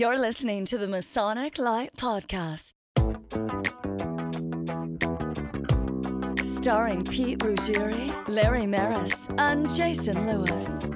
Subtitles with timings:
[0.00, 2.72] You're listening to the Masonic Light Podcast.
[6.58, 10.86] Starring Pete Ruggieri, Larry Maris, and Jason Lewis.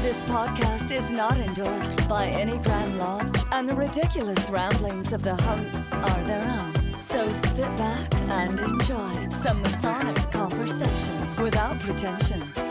[0.00, 5.34] This podcast is not endorsed by any Grand Lodge, and the ridiculous ramblings of the
[5.34, 7.02] hosts are their own.
[7.08, 12.65] So sit back and enjoy some Masonic conversation without pretension.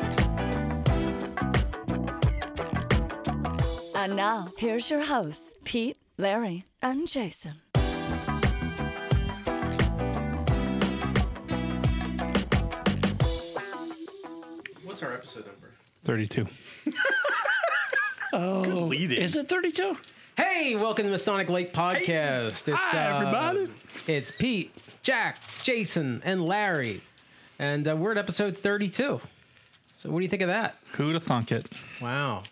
[4.06, 7.54] And now, here's your hosts, Pete, Larry, and Jason.
[14.84, 15.72] What's our episode number?
[16.04, 16.46] 32.
[18.38, 19.20] leading.
[19.20, 19.98] Is it 32?
[20.38, 22.48] Hey, welcome to the Masonic Light Podcast.
[22.48, 23.72] It's, uh, Hi, everybody.
[24.06, 27.02] It's Pete, Jack, Jason, and Larry.
[27.58, 29.20] And uh, we're at episode 32.
[29.98, 30.76] So, what do you think of that?
[30.92, 31.68] Who'd have thunk it?
[32.00, 32.44] Wow.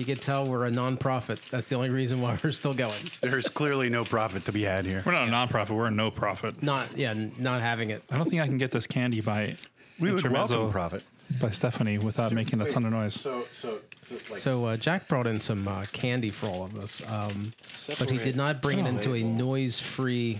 [0.00, 1.40] You can tell we're a nonprofit.
[1.50, 2.94] That's the only reason why we're still going.
[3.20, 5.02] There's clearly no profit to be had here.
[5.04, 5.76] We're not a nonprofit.
[5.76, 6.62] We're a no profit.
[6.62, 8.02] Not, yeah, n- not having it.
[8.10, 9.56] I don't think I can get this candy by
[9.98, 11.02] We would Intermezzo welcome profit.
[11.38, 13.12] by Stephanie without making a ton of noise.
[13.12, 16.78] So, so, so like, So, uh, Jack brought in some uh, candy for all of
[16.78, 17.52] us, um,
[17.98, 20.38] but he did not bring it into a noise free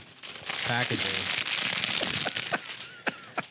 [0.64, 1.20] packaging.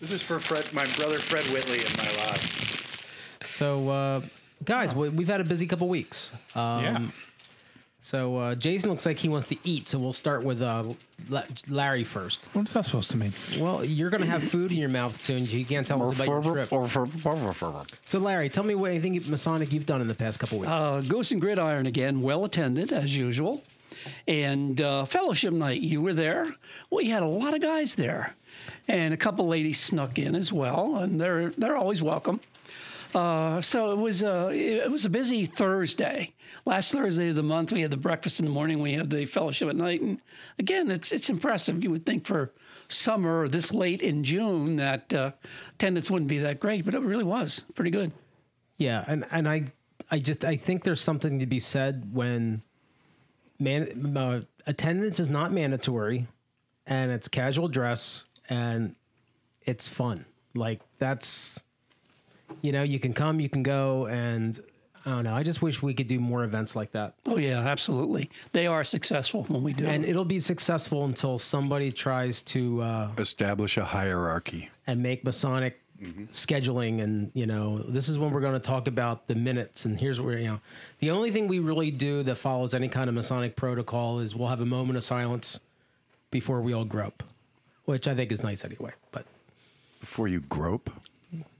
[0.01, 3.45] this is for Fred, my brother Fred Whitley in my life.
[3.45, 4.21] So, uh,
[4.63, 6.31] guys, we, we've had a busy couple weeks.
[6.55, 6.99] Um, yeah.
[8.01, 10.85] So uh, Jason looks like he wants to eat, so we'll start with uh,
[11.27, 12.45] La- Larry first.
[12.53, 13.33] What's that supposed to mean?
[13.59, 15.45] Well, you're gonna have food in your mouth soon.
[15.45, 16.71] You can't tell us about your trip.
[18.05, 20.71] So Larry, tell me what anything Masonic you've done in the past couple weeks.
[20.71, 23.63] Uh, Ghost and Gridiron again, well attended as usual.
[24.29, 26.47] And uh, fellowship night, you were there.
[26.89, 28.33] We had a lot of guys there,
[28.87, 32.39] and a couple ladies snuck in as well, and they're they're always welcome.
[33.13, 36.33] Uh, so it was a it was a busy Thursday.
[36.65, 38.81] Last Thursday of the month, we had the breakfast in the morning.
[38.81, 40.21] We had the fellowship at night, and
[40.59, 41.83] again, it's it's impressive.
[41.83, 42.53] You would think for
[42.87, 45.31] summer this late in June that uh,
[45.73, 48.11] attendance wouldn't be that great, but it really was pretty good.
[48.77, 49.65] yeah, and and I
[50.11, 52.61] I just I think there's something to be said when
[53.59, 56.27] man uh, attendance is not mandatory,
[56.85, 58.95] and it's casual dress and
[59.65, 60.25] it's fun.
[60.55, 61.59] Like that's
[62.61, 64.59] you know you can come, you can go, and
[65.05, 65.33] I don't know.
[65.33, 67.15] I just wish we could do more events like that.
[67.25, 68.29] Oh yeah, absolutely.
[68.51, 69.85] They are successful when we do.
[69.85, 70.09] and it.
[70.09, 74.69] it'll be successful until somebody tries to uh, Establish a hierarchy.
[74.87, 75.79] and make Masonic
[76.31, 79.99] scheduling and you know this is when we're going to talk about the minutes and
[79.99, 80.61] here's where you know
[80.99, 84.47] the only thing we really do that follows any kind of Masonic protocol is we'll
[84.47, 85.59] have a moment of silence
[86.31, 87.21] before we all grope,
[87.83, 88.91] which I think is nice anyway.
[89.11, 89.25] But
[89.99, 90.89] Before you grope.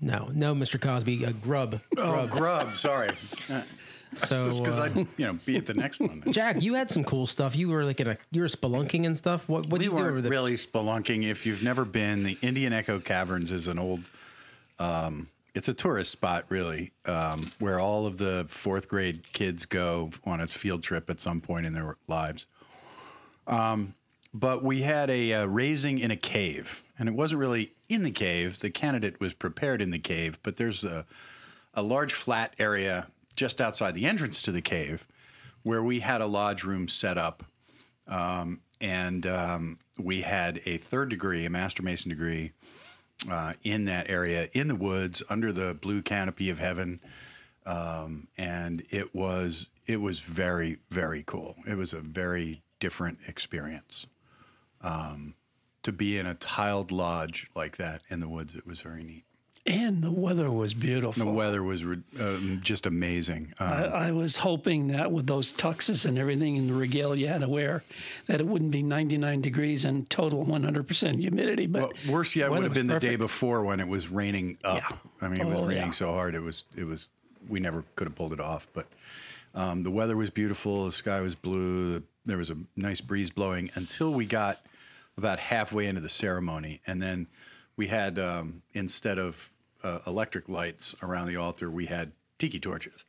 [0.02, 0.80] No, no, Mr.
[0.80, 1.80] Cosby, a grub.
[1.97, 2.30] Oh, grub.
[2.30, 2.78] grub.
[2.78, 3.12] Sorry.
[4.18, 6.24] so because uh, I'd you know be at the next one.
[6.31, 7.56] Jack, you had some cool stuff.
[7.56, 9.47] You were like in a you were spelunking and stuff.
[9.47, 10.31] What what we did you do over there?
[10.31, 11.28] really spelunking.
[11.28, 14.02] If you've never been, the Indian Echo Caverns is an old.
[14.80, 20.12] Um, it's a tourist spot, really, um, where all of the fourth grade kids go
[20.24, 22.46] on a field trip at some point in their lives.
[23.47, 23.96] Um,
[24.34, 28.12] but we had a uh, raising in a cave, and it wasn't really in the
[28.12, 28.59] cave.
[28.59, 31.06] The candidate was prepared in the cave, but there's a
[31.73, 35.07] a large flat area just outside the entrance to the cave
[35.63, 37.44] where we had a lodge room set up
[38.07, 42.51] um, and um, we had a third degree, a master mason degree,
[43.29, 47.01] uh, in that area in the woods under the blue canopy of heaven,
[47.66, 51.56] um, and it was it was very very cool.
[51.68, 54.07] It was a very different experience.
[54.81, 55.35] Um,
[55.84, 59.23] to be in a tiled lodge like that in the woods, it was very neat.
[59.66, 61.25] and the weather was beautiful.
[61.25, 63.53] The weather was re- um, just amazing.
[63.59, 67.28] Um, I, I was hoping that with those tuxes and everything and the regalia you
[67.31, 67.84] had to wear,
[68.28, 71.66] that it wouldn't be 99 degrees and total 100% humidity.
[71.66, 74.78] But Well, worse yet would have been the day before when it was raining up.
[74.78, 74.97] Yeah.
[75.22, 75.91] I mean, it was Oh, raining yeah.
[75.91, 76.35] so hard.
[76.35, 77.07] It was, it was,
[77.47, 78.68] we never could have pulled it off.
[78.73, 78.88] But
[79.56, 80.86] um, the weather was beautiful.
[80.88, 82.03] The sky was blue.
[82.25, 84.59] There was a nice breeze blowing until we got
[85.19, 86.81] about halfway into the ceremony.
[86.88, 87.27] And then
[87.75, 89.51] we had, um, instead of
[89.83, 93.06] uh, electric lights around the altar, we had tiki torches.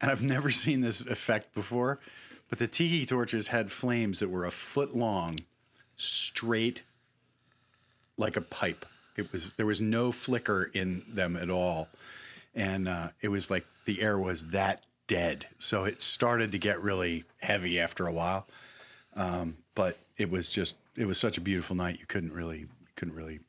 [0.00, 2.00] And I've never seen this effect before,
[2.48, 5.40] but the tiki torches had flames that were a foot long,
[5.96, 6.82] straight
[8.16, 8.86] like a pipe.
[9.16, 11.88] It was there was no flicker in them at all,
[12.54, 15.46] and uh, it was like the air was that dead.
[15.58, 18.46] So it started to get really heavy after a while,
[19.14, 21.98] um, but it was just it was such a beautiful night.
[22.00, 22.66] You couldn't really
[22.96, 23.40] couldn't really.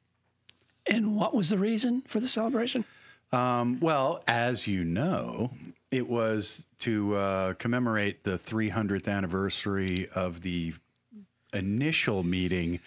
[0.85, 2.85] And what was the reason for the celebration?
[3.31, 5.51] Um, well, as you know,
[5.91, 10.73] it was to uh, commemorate the 300th anniversary of the
[11.53, 12.79] initial meeting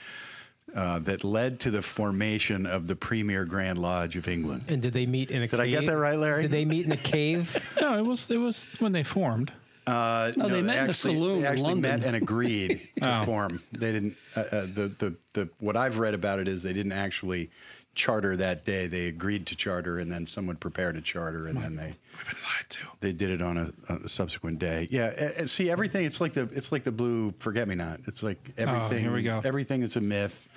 [0.74, 4.64] uh, that led to the formation of the Premier Grand Lodge of England.
[4.68, 5.60] And did they meet in a Did cave?
[5.60, 6.42] I get that right, Larry?
[6.42, 7.56] Did they meet in a cave?
[7.80, 9.52] No, it was it was when they formed.
[9.86, 12.00] Uh, No, they met in a actually, saloon They actually London.
[12.00, 13.24] met and agreed to Oh.
[13.24, 13.62] form.
[13.72, 14.16] They didn't.
[14.36, 17.50] Uh, uh, the, the the what I've read about it is they didn't actually
[17.94, 18.86] charter that day.
[18.86, 22.42] They agreed to charter, and then someone prepared a charter, and then they We've been
[22.44, 22.78] lied to.
[23.00, 23.70] they did it on a,
[24.04, 24.86] a subsequent day.
[24.90, 26.04] Yeah, see everything.
[26.04, 28.00] It's like the it's like the blue forget me not.
[28.06, 28.98] It's like everything.
[28.98, 29.40] Oh, here we go.
[29.44, 30.48] Everything that's a myth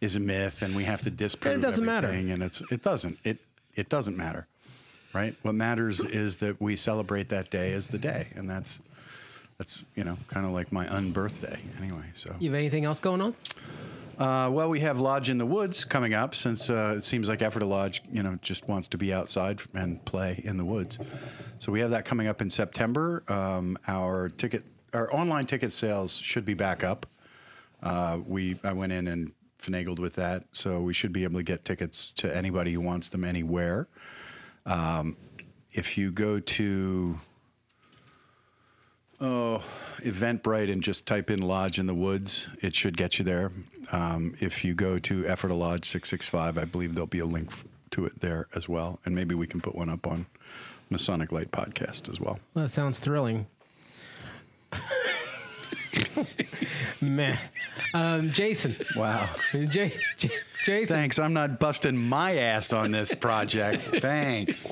[0.00, 1.54] is a myth, and we have to disprove.
[1.54, 2.08] And it doesn't matter.
[2.08, 3.38] And it's it doesn't it
[3.74, 4.46] it doesn't matter,
[5.12, 5.34] right?
[5.42, 8.80] What matters is that we celebrate that day as the day, and that's
[9.58, 12.04] that's you know kind of like my unbirthday anyway.
[12.14, 13.34] So You have anything else going on?
[14.18, 17.42] uh, well, we have Lodge in the Woods coming up since uh, it seems like
[17.42, 20.98] Ephrata Lodge, you know, just wants to be outside and play in the woods.
[21.60, 23.22] So we have that coming up in September.
[23.28, 27.06] Um, our ticket, our online ticket sales should be back up.
[27.82, 31.44] Uh, we I went in and finagled with that, so we should be able to
[31.44, 33.86] get tickets to anybody who wants them anywhere.
[34.66, 35.16] Um,
[35.72, 37.16] if you go to
[39.20, 39.62] oh,
[40.00, 43.50] Eventbrite and just type in Lodge in the Woods, it should get you there.
[43.90, 47.50] Um, if you go to Ephrata Lodge 665, I believe there'll be a link
[47.92, 48.98] to it there as well.
[49.04, 50.26] And maybe we can put one up on
[50.90, 52.38] Masonic Light Podcast as well.
[52.54, 53.46] Well, that sounds thrilling.
[57.00, 57.36] Meh.
[57.94, 58.76] Um, Jason.
[58.96, 59.28] Wow.
[59.52, 60.30] J- J-
[60.64, 60.96] Jason.
[60.96, 61.18] Thanks.
[61.18, 63.84] I'm not busting my ass on this project.
[64.00, 64.66] Thanks.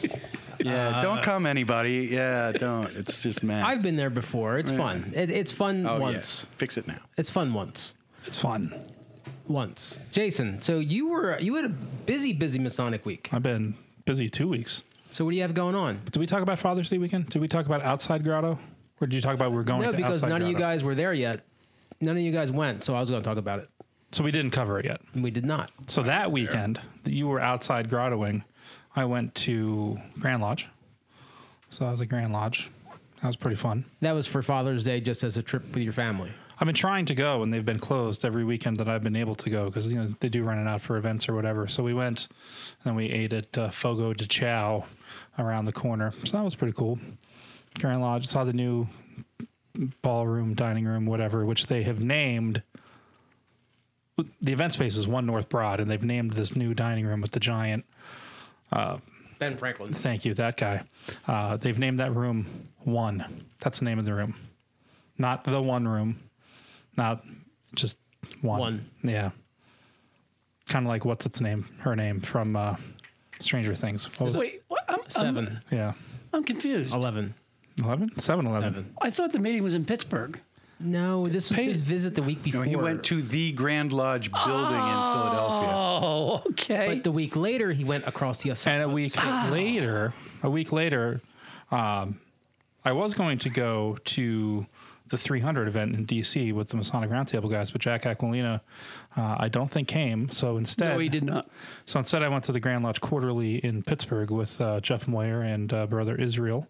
[0.58, 2.08] Yeah, don't come, anybody.
[2.10, 2.94] Yeah, don't.
[2.96, 3.64] It's just mad.
[3.64, 4.58] I've been there before.
[4.58, 5.12] It's fun.
[5.14, 6.46] It, it's fun oh, once.
[6.48, 6.56] yeah.
[6.58, 6.98] Fix it now.
[7.16, 7.94] It's fun once.
[8.26, 8.74] It's fun.
[9.48, 9.98] Once.
[10.12, 13.30] Jason, so you were you had a busy, busy Masonic week.
[13.32, 13.74] I've been
[14.04, 14.84] busy two weeks.
[15.10, 16.02] So what do you have going on?
[16.04, 17.30] Did we talk about Father's Day weekend?
[17.30, 18.58] Did we talk about outside grotto?
[19.00, 20.94] Or did you talk about we're going No, to because none of you guys were
[20.94, 21.40] there yet.
[22.00, 23.68] None of you guys went, so I was going to talk about it.
[24.12, 25.00] So we didn't cover it yet.
[25.14, 25.70] We did not.
[25.86, 28.42] So that weekend that you were outside grottoing,
[28.96, 30.66] I went to Grand Lodge.
[31.70, 32.70] So I was at Grand Lodge.
[33.22, 33.84] That was pretty fun.
[34.00, 36.32] That was for Father's Day, just as a trip with your family.
[36.58, 39.34] I've been trying to go, and they've been closed every weekend that I've been able
[39.36, 41.68] to go because you know they do run it out for events or whatever.
[41.68, 42.28] So we went,
[42.84, 44.84] and we ate at uh, Fogo de Chao
[45.38, 46.12] around the corner.
[46.24, 46.98] So that was pretty cool.
[47.78, 48.88] Grand Lodge saw the new
[50.02, 52.62] ballroom, dining room, whatever, which they have named.
[54.42, 57.30] The event space is One North Broad, and they've named this new dining room with
[57.30, 57.84] the giant
[58.70, 59.94] Ben Franklin.
[59.94, 60.82] Thank you, that guy.
[61.26, 63.46] Uh, they've named that room One.
[63.60, 64.34] That's the name of the room,
[65.16, 66.20] not the one room,
[66.96, 67.24] not
[67.74, 67.96] just
[68.42, 68.60] one.
[68.60, 68.90] One.
[69.02, 69.30] Yeah.
[70.68, 71.66] Kind of like what's its name?
[71.78, 72.76] Her name from uh,
[73.38, 74.06] Stranger Things.
[74.18, 74.36] What was?
[74.36, 74.84] Wait, what?
[74.88, 75.60] I'm, I'm, Seven.
[75.70, 75.94] Yeah.
[76.32, 76.94] I'm confused.
[76.94, 77.34] Eleven.
[77.84, 78.18] 11?
[78.18, 78.94] 7 11.
[79.00, 80.38] I thought the meeting was in Pittsburgh.
[80.82, 82.64] No, this was Pay- his visit the week No, before.
[82.64, 85.70] he went to the Grand Lodge building in Philadelphia.
[85.72, 86.86] Oh, okay.
[86.94, 88.66] But the week later, he went across the US.
[88.66, 89.14] And a week
[89.50, 91.20] later, a week later,
[91.70, 92.18] um,
[92.82, 94.66] I was going to go to
[95.08, 98.60] the 300 event in DC with the Masonic Roundtable guys, but Jack Aquilina,
[99.16, 100.30] uh, I don't think came.
[100.30, 101.50] So instead, no, he did not.
[101.84, 105.42] So instead, I went to the Grand Lodge Quarterly in Pittsburgh with uh, Jeff Moyer
[105.42, 106.68] and uh, brother Israel.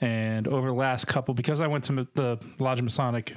[0.00, 3.34] And over the last couple, because I went to the Lodge Masonic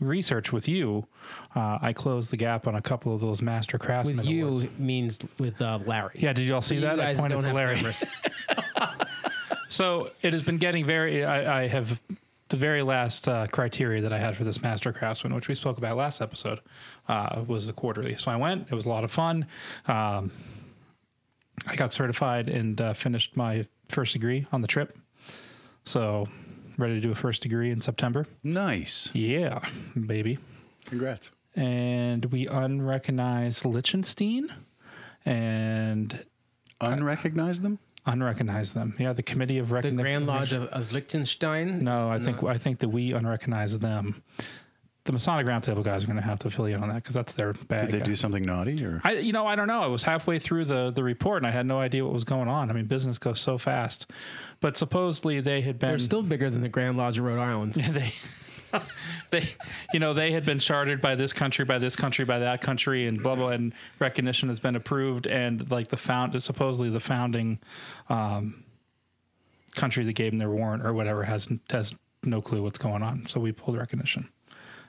[0.00, 1.06] research with you,
[1.54, 4.66] uh, I closed the gap on a couple of those Master Craftsman with you awards.
[4.78, 6.16] means with uh, Larry.
[6.18, 7.00] Yeah, did you all see You that?
[7.00, 7.82] I pointed to Larry.
[9.68, 11.24] So it has been getting very.
[11.24, 12.00] I, I have
[12.48, 15.78] the very last uh, criteria that I had for this master craftsman, which we spoke
[15.78, 16.60] about last episode,
[17.08, 18.14] uh, was the quarterly.
[18.16, 18.68] So I went.
[18.70, 19.46] It was a lot of fun.
[19.88, 20.30] Um,
[21.66, 24.96] I got certified and uh, finished my first degree on the trip.
[25.86, 26.28] So
[26.78, 28.26] ready to do a first degree in September.
[28.42, 29.10] Nice.
[29.12, 29.60] Yeah,
[30.06, 30.38] baby.
[30.86, 31.30] Congrats.
[31.54, 34.48] And we unrecognized Liechtenstein
[35.24, 36.24] and
[36.80, 37.78] uh, Unrecognize them?
[38.06, 38.94] unrecognize them.
[38.98, 40.02] Yeah, the committee of the recognition.
[40.02, 41.78] Grand Lodge of, of Liechtenstein.
[41.78, 44.22] No, I think I think that we unrecognize them.
[45.04, 47.14] The Masonic Roundtable guys are going to have to fill you in on that because
[47.14, 47.90] that's their bag.
[47.90, 49.02] Did they do something naughty or?
[49.04, 49.82] I, you know, I don't know.
[49.82, 52.48] I was halfway through the the report and I had no idea what was going
[52.48, 52.70] on.
[52.70, 54.10] I mean, business goes so fast.
[54.60, 57.74] But supposedly they had been They're still bigger than the Grand Lodge of Rhode Island.
[57.74, 58.14] they
[59.30, 59.48] they
[59.92, 63.06] you know they had been chartered by this country by this country by that country
[63.06, 67.58] and blah blah and recognition has been approved and like the found supposedly the founding
[68.08, 68.64] um,
[69.74, 73.26] country that gave them their warrant or whatever has has no clue what's going on
[73.26, 74.28] so we pulled recognition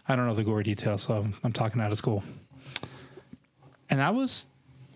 [0.07, 2.23] i don't know the gory details so i'm talking out of school
[3.89, 4.47] and that was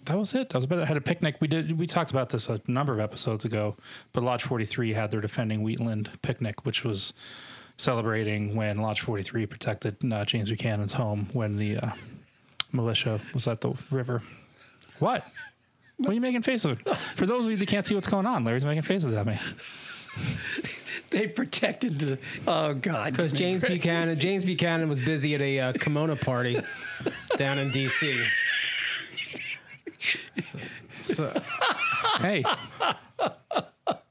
[0.10, 0.50] that was it.
[0.50, 0.80] That was about.
[0.80, 1.36] I had a picnic.
[1.39, 1.78] We did.
[1.78, 3.75] We talked about this a number of episodes ago.
[4.12, 7.13] But Lodge 43 had their defending Wheatland picnic, which was
[7.78, 11.92] celebrating when Lodge 43 protected uh, James Buchanan's home when the uh,
[12.72, 14.24] militia was at the river.
[14.98, 15.24] What?
[15.98, 16.78] What are you making faces?
[17.16, 19.38] For those of you that can't see what's going on, Larry's making faces at me.
[21.12, 22.20] They protected the.
[22.48, 23.12] Oh God!
[23.13, 26.62] Because James Buchanan, James Buchanan was busy at a uh, kimono party
[27.38, 28.24] down in D.C.
[31.01, 31.34] So
[32.20, 32.44] Hey,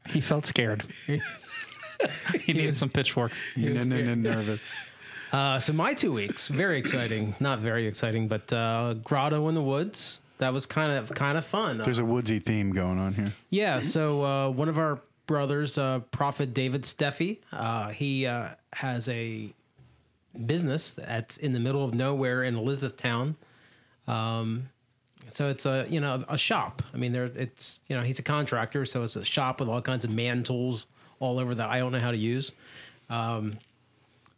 [0.09, 0.85] he felt scared.
[1.07, 3.45] he needed some pitchforks.
[3.57, 4.64] No, no, no, nervous.
[5.33, 7.35] Uh, so my two weeks, very exciting.
[7.38, 10.21] Not very exciting, but uh, Grotto in the Woods.
[10.38, 11.78] That was kind of kind of fun.
[11.78, 13.33] There's a woodsy theme going on here.
[13.50, 13.81] yeah.
[13.81, 19.52] So uh, one of our brothers, uh, Prophet David Steffi, uh, he uh, has a
[20.47, 23.37] business that's in the middle of nowhere in Elizabethtown.
[24.08, 24.70] Um,
[25.28, 26.82] so it's a you know a shop.
[26.92, 29.82] I mean, there it's you know he's a contractor, so it's a shop with all
[29.82, 30.87] kinds of man tools
[31.20, 32.52] all over that I don't know how to use.
[33.11, 33.58] Um,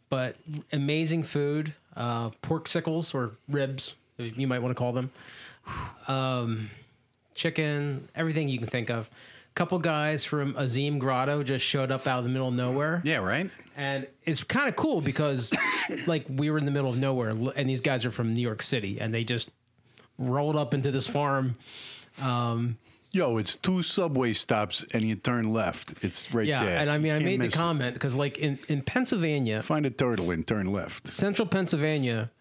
[0.09, 0.35] but
[0.73, 5.09] amazing food, uh, pork sickles or ribs, you might want to call them.
[6.09, 6.69] Um,
[7.33, 9.09] chicken, everything you can think of.
[9.53, 13.01] Couple guys from Azim Grotto just showed up out of the middle of nowhere.
[13.03, 13.49] Yeah, right.
[13.75, 15.53] And it's kind of cool because,
[16.05, 18.61] like, we were in the middle of nowhere, and these guys are from New York
[18.61, 19.49] City, and they just
[20.17, 21.57] rolled up into this farm.
[22.21, 22.77] Um,
[23.13, 26.01] Yo, it's two subway stops and you turn left.
[26.01, 26.77] It's right yeah, there.
[26.79, 30.31] and I mean, I made the comment because, like, in in Pennsylvania, Find a turtle
[30.31, 31.09] and turn left.
[31.09, 32.31] central Pennsylvania,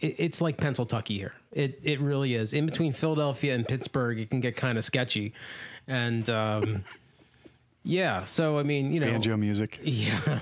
[0.00, 1.34] it, it's like Pennsylvania here.
[1.52, 2.54] It it really is.
[2.54, 5.32] In between Philadelphia and Pittsburgh, it can get kind of sketchy,
[5.88, 6.84] and um,
[7.82, 8.24] yeah.
[8.24, 9.80] So I mean, you know, Banjo music.
[9.82, 10.40] Yeah.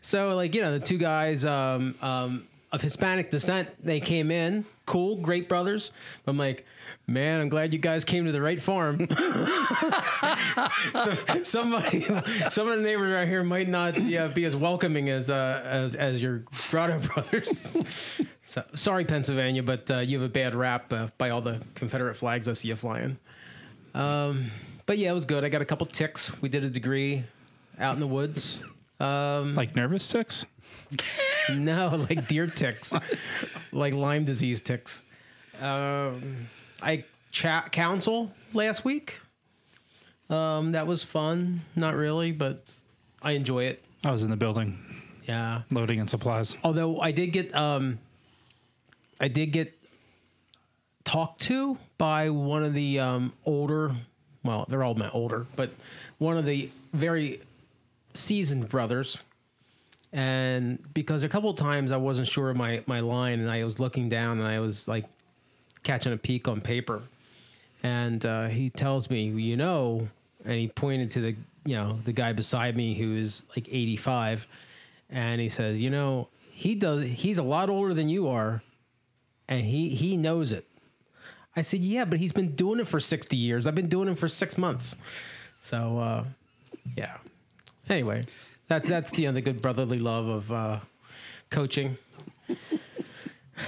[0.00, 4.64] So like you know the two guys um, um, of Hispanic descent they came in
[4.86, 5.92] cool great brothers.
[6.26, 6.66] I'm like.
[7.08, 9.06] Man, I'm glad you guys came to the right farm.
[10.92, 12.02] so, somebody,
[12.48, 15.94] some of the neighbors right here might not yeah, be as welcoming as uh, as
[15.94, 17.76] as your Grotto brothers.
[18.42, 22.16] so, sorry, Pennsylvania, but uh, you have a bad rap uh, by all the Confederate
[22.16, 23.18] flags I see you flying.
[23.94, 24.50] Um,
[24.86, 25.44] but yeah, it was good.
[25.44, 26.30] I got a couple ticks.
[26.40, 27.24] We did a degree
[27.78, 28.58] out in the woods.
[28.98, 30.46] Um, Like nervous ticks?
[31.52, 32.94] no, like deer ticks,
[33.72, 35.02] like Lyme disease ticks.
[35.60, 36.48] Um,
[36.82, 39.20] I chat council last week.
[40.30, 41.60] Um, that was fun.
[41.76, 42.64] Not really, but
[43.22, 43.84] I enjoy it.
[44.04, 44.78] I was in the building
[45.26, 45.62] Yeah.
[45.70, 46.56] loading and supplies.
[46.64, 47.98] Although I did get, um,
[49.20, 49.78] I did get
[51.04, 53.94] talked to by one of the um, older.
[54.46, 55.70] Well, they're all my older, but
[56.18, 57.40] one of the very
[58.14, 59.18] seasoned brothers.
[60.12, 63.78] And because a couple times I wasn't sure of my my line, and I was
[63.78, 65.04] looking down, and I was like
[65.82, 67.02] catching a peek on paper,
[67.82, 70.08] and uh, he tells me, you know,
[70.44, 74.46] and he pointed to the you know the guy beside me who is like 85,
[75.10, 78.62] and he says, you know, he does he's a lot older than you are,
[79.48, 80.66] and he he knows it.
[81.56, 83.66] I said, yeah, but he's been doing it for 60 years.
[83.66, 84.94] I've been doing it for six months.
[85.60, 86.24] So, uh,
[86.96, 87.16] yeah.
[87.88, 88.24] Anyway,
[88.68, 90.80] that, that's the, the good brotherly love of uh,
[91.50, 91.96] coaching.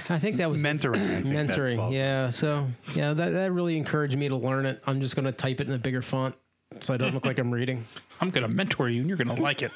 [0.07, 0.97] I think that was Mentoring.
[0.97, 1.91] I think that mentoring.
[1.91, 2.29] Yeah.
[2.29, 4.81] So, yeah, that, that really encouraged me to learn it.
[4.85, 6.35] I'm just going to type it in a bigger font
[6.79, 7.85] so I don't look like I'm reading.
[8.21, 9.71] I'm going to mentor you and you're going to like it.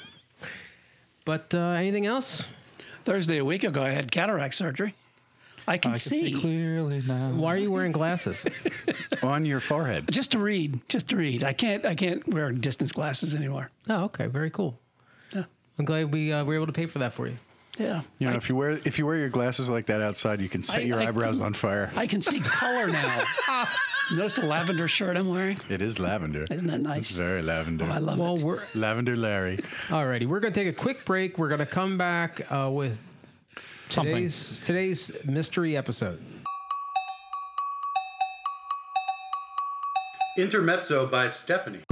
[1.25, 2.46] But uh, anything else?
[3.03, 4.93] Thursday a week ago, I had cataract surgery.
[5.67, 6.34] I can, I can see.
[6.34, 6.39] see.
[6.41, 7.32] clearly now.
[7.32, 8.46] Why are you wearing glasses?
[9.24, 10.10] on your forehead.
[10.12, 11.43] Just to read, just to read.
[11.43, 11.86] I can't.
[11.86, 13.70] I can't wear distance glasses anymore.
[13.89, 14.27] oh, okay.
[14.27, 14.77] Very cool.
[15.34, 15.43] Yeah.
[15.79, 17.38] I'm glad we uh, were able to pay for that for you.
[17.77, 18.01] Yeah.
[18.20, 20.62] You know, if you wear if you wear your glasses like that outside, you can
[20.63, 21.89] set I- your I- eyebrows on fire.
[21.96, 23.24] I can see color now.
[24.12, 25.58] Notice the lavender shirt I'm wearing?
[25.70, 26.46] it is lavender.
[26.51, 27.12] Isn't that It's nice?
[27.12, 27.86] very lavender.
[27.86, 28.43] Oh, I love Well, it.
[28.43, 29.58] we're lavender Larry.
[29.88, 30.27] alrighty.
[30.27, 31.38] We're gonna take a quick break.
[31.39, 33.00] We're gonna come back uh, with
[33.94, 34.16] Something.
[34.16, 36.20] today's today's mystery episode.
[40.36, 41.84] Intermezzo by Stephanie.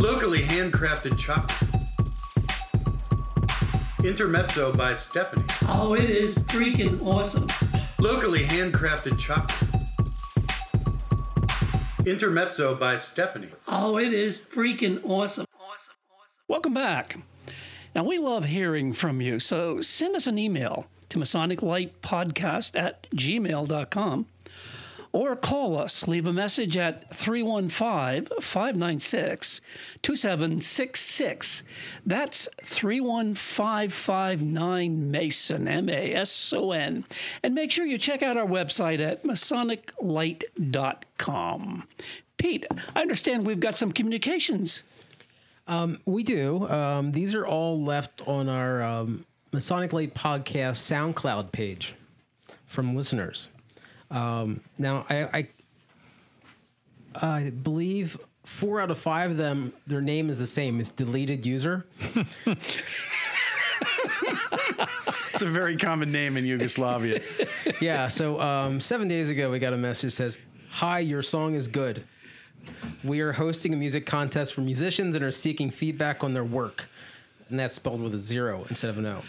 [0.00, 1.52] Locally handcrafted chocolate.
[4.04, 5.44] Intermezzo by Stephanie.
[5.68, 7.46] Oh, it is freaking awesome.
[8.00, 9.70] Locally handcrafted chocolate.
[12.04, 13.46] Intermezzo by Stephanie.
[13.68, 15.46] Oh, it is freaking awesome.
[15.54, 15.94] Awesome.
[16.10, 16.34] Awesome.
[16.48, 17.16] Welcome back.
[17.94, 22.78] Now, we love hearing from you, so send us an email to Masonic Light Podcast
[22.78, 24.26] at gmail.com
[25.12, 26.08] or call us.
[26.08, 29.60] Leave a message at 315 596
[30.00, 31.62] 2766.
[32.04, 37.04] That's 31559 Mason, M A S O N.
[37.42, 41.88] And make sure you check out our website at masoniclight.com.
[42.38, 44.82] Pete, I understand we've got some communications.
[46.04, 46.68] We do.
[46.68, 51.94] Um, these are all left on our um, Masonic Light Podcast SoundCloud page
[52.66, 53.48] from listeners.
[54.10, 55.48] Um, now, I,
[57.14, 60.80] I, I believe four out of five of them, their name is the same.
[60.80, 61.86] It's deleted user.
[65.32, 67.20] It's a very common name in Yugoslavia.
[67.80, 68.08] yeah.
[68.08, 70.38] So um, seven days ago, we got a message that says,
[70.70, 72.04] "Hi, your song is good.
[73.04, 76.84] We are hosting a music contest for musicians and are seeking feedback on their work."
[77.48, 79.22] And that's spelled with a zero instead of an O.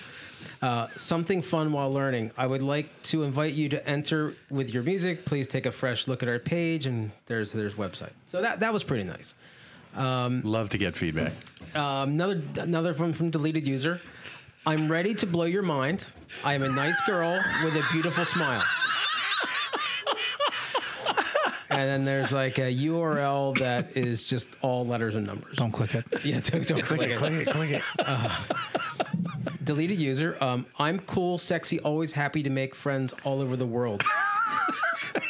[0.61, 2.31] Uh, something fun while learning.
[2.37, 5.25] I would like to invite you to enter with your music.
[5.25, 8.11] Please take a fresh look at our page, and there's there's website.
[8.27, 9.35] So that that was pretty nice.
[10.43, 11.33] Love to get feedback.
[11.75, 14.01] Um, another another one from deleted user.
[14.65, 16.05] I'm ready to blow your mind.
[16.43, 18.63] I am a nice girl with a beautiful smile.
[21.69, 25.57] And then there's like a URL that is just all letters and numbers.
[25.57, 26.05] Don't click it.
[26.23, 27.11] Yeah, don't, don't click, it.
[27.11, 27.83] it, click it.
[29.63, 30.37] Deleted user.
[30.41, 34.03] Um, I'm cool, sexy, always happy to make friends all over the world.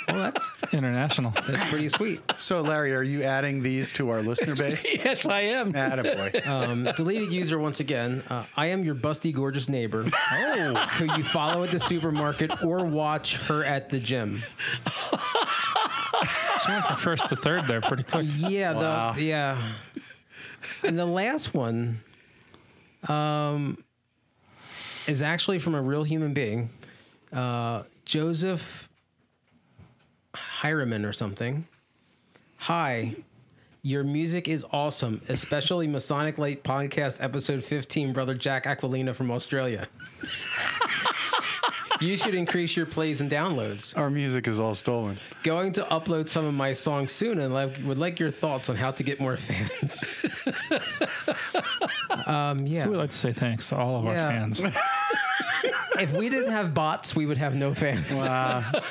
[0.08, 1.32] well, that's International.
[1.48, 2.22] that's pretty sweet.
[2.38, 4.86] So, Larry, are you adding these to our listener base?
[5.04, 5.74] Yes, I am.
[5.74, 6.46] Attaboy.
[6.48, 8.24] Um, deleted user once again.
[8.30, 10.06] Uh, I am your busty, gorgeous neighbor.
[10.32, 14.42] Oh, who you follow at the supermarket or watch her at the gym.
[16.66, 18.26] She went from first to third there pretty quick.
[18.38, 19.14] Yeah, Wow.
[19.14, 19.74] the yeah.
[20.84, 22.02] And the last one,
[23.10, 23.84] um,
[25.08, 26.70] is actually from a real human being,
[27.34, 28.88] uh, Joseph
[30.34, 31.68] Hireman or something.
[32.58, 33.16] Hi,
[33.82, 39.88] your music is awesome, especially Masonic Light Podcast episode 15, brother Jack Aquilina from Australia.
[42.04, 43.98] you should increase your plays and downloads.
[43.98, 45.18] Our music is all stolen.
[45.44, 48.76] Going to upload some of my songs soon and like, would like your thoughts on
[48.76, 50.04] how to get more fans.
[52.26, 52.84] um, yeah.
[52.84, 54.64] So we like to say thanks to all of our fans.
[56.00, 58.16] if we didn't have bots, we would have no fans.
[58.16, 58.72] Wow.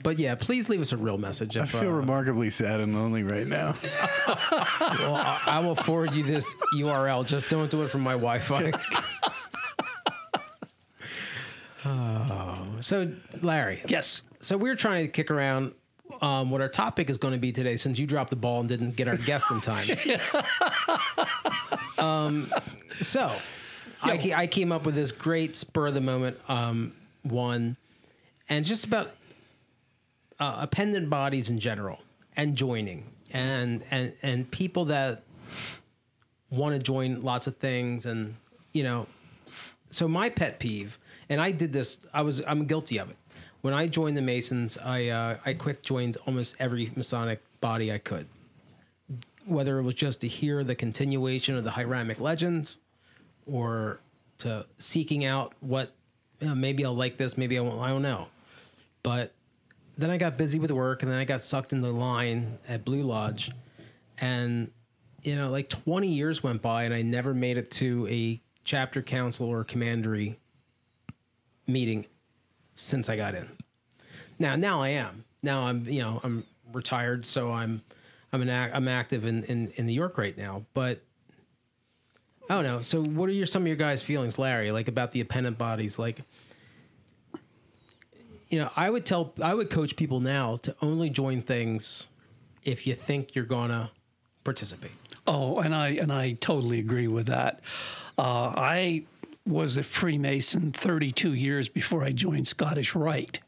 [0.00, 1.58] But yeah, please leave us a real message.
[1.58, 3.76] I feel uh, remarkably sad and lonely right now.
[4.80, 7.26] well, I, I will forward you this URL.
[7.26, 8.72] Just don't do it from my Wi-Fi.
[11.84, 13.12] Oh, so
[13.42, 14.22] Larry, Yes.
[14.40, 15.72] so we're trying to kick around
[16.20, 18.68] um, what our topic is going to be today, since you dropped the ball and
[18.68, 19.84] didn't get our guest in time.
[21.98, 22.52] um,
[23.02, 23.32] so
[24.02, 27.76] I, I came up with this great spur of the moment um, one,
[28.48, 29.10] and just about
[30.40, 31.98] uh, appendant bodies in general
[32.36, 35.22] and joining and and and people that
[36.50, 38.34] want to join lots of things and
[38.72, 39.06] you know
[39.90, 43.16] so my pet peeve and i did this i was i'm guilty of it.
[43.60, 47.98] When i joined the masons i uh, i quick joined almost every masonic body i
[47.98, 48.26] could.
[49.46, 52.78] Whether it was just to hear the continuation of the Hiramic legends
[53.50, 53.98] or
[54.38, 55.92] to seeking out what
[56.40, 58.26] you know, maybe i'll like this maybe i won't i don't know.
[59.02, 59.32] But
[59.98, 62.84] then I got busy with work, and then I got sucked in the line at
[62.84, 63.50] Blue Lodge,
[64.20, 64.70] and
[65.22, 69.02] you know, like 20 years went by, and I never made it to a chapter
[69.02, 70.38] council or commandery
[71.68, 72.06] meeting
[72.74, 73.48] since I got in.
[74.38, 75.24] Now, now I am.
[75.42, 77.82] Now I'm, you know, I'm retired, so I'm,
[78.32, 81.02] I'm an, I'm active in, in in New York right now, but.
[82.50, 82.80] I don't know.
[82.80, 84.72] So, what are your some of your guys' feelings, Larry?
[84.72, 85.98] Like about the appendant bodies?
[85.98, 86.22] Like,
[88.48, 92.06] you know, I would tell, I would coach people now to only join things
[92.64, 93.90] if you think you're gonna
[94.44, 94.92] participate.
[95.26, 97.60] Oh, and I and I totally agree with that.
[98.16, 99.04] Uh, I
[99.48, 103.40] was a Freemason 32 years before I joined Scottish Rite.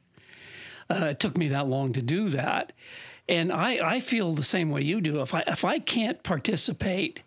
[0.90, 2.72] Uh, it took me that long to do that,
[3.28, 5.20] and I, I feel the same way you do.
[5.20, 7.20] If I if I can't participate,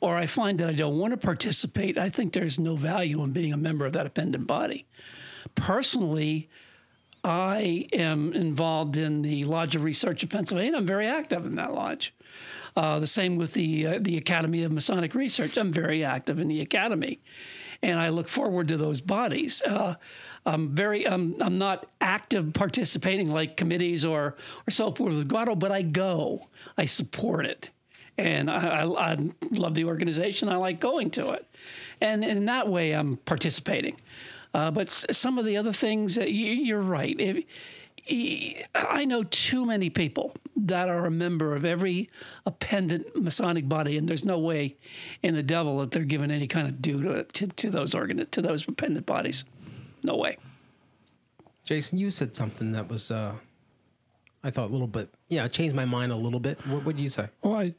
[0.00, 3.32] or I find that I don't want to participate, I think there's no value in
[3.32, 4.86] being a member of that appendant body.
[5.54, 6.48] Personally,
[7.24, 10.76] I am involved in the Lodge of Research of Pennsylvania.
[10.76, 12.14] I'm very active in that lodge.
[12.76, 15.56] Uh, the same with the uh, the Academy of Masonic Research.
[15.56, 17.20] I'm very active in the academy,
[17.84, 19.60] and I look forward to those bodies.
[19.60, 19.96] Uh,
[20.46, 25.54] I'm very I'm I'm not active participating like committees or or so forth with Grotto,
[25.54, 26.40] but I go.
[26.78, 27.68] I support it,
[28.16, 29.18] and I, I, I
[29.50, 30.48] love the organization.
[30.48, 31.46] I like going to it,
[32.00, 34.00] and in that way I'm participating.
[34.54, 37.44] Uh, but some of the other things, uh, you, you're right.
[38.74, 42.10] I know too many people that are a member of every
[42.44, 44.76] appendant Masonic body, and there's no way
[45.22, 48.24] in the devil that they're giving any kind of due to to, to those organ
[48.26, 49.44] to those appendant bodies.
[50.02, 50.36] No way.
[51.64, 53.36] Jason, you said something that was, uh,
[54.42, 56.64] I thought a little bit, yeah, it changed my mind a little bit.
[56.66, 57.28] What would you say?
[57.42, 57.74] Well, I,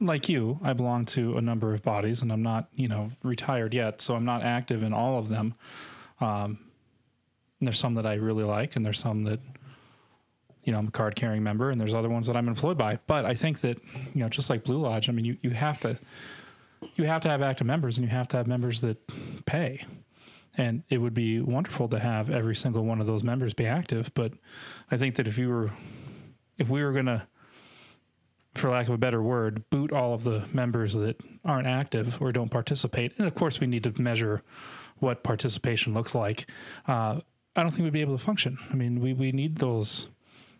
[0.00, 3.72] like you, I belong to a number of bodies, and I'm not, you know, retired
[3.72, 5.54] yet, so I'm not active in all of them.
[6.20, 6.58] Um,
[7.60, 9.40] and there's some that I really like, and there's some that,
[10.64, 12.98] you know, I'm a card carrying member, and there's other ones that I'm employed by.
[13.06, 13.78] But I think that,
[14.14, 15.98] you know, just like Blue Lodge, I mean, you, you have to,
[16.94, 18.98] you have to have active members, and you have to have members that
[19.46, 19.84] pay.
[20.56, 24.12] And it would be wonderful to have every single one of those members be active.
[24.14, 24.32] But
[24.90, 25.70] I think that if you were,
[26.58, 27.26] if we were going to,
[28.54, 32.32] for lack of a better word, boot all of the members that aren't active or
[32.32, 33.12] don't participate.
[33.18, 34.42] And of course, we need to measure
[34.98, 36.50] what participation looks like.
[36.86, 37.20] Uh,
[37.58, 38.56] I don't think we'd be able to function.
[38.70, 40.08] I mean, we, we need those.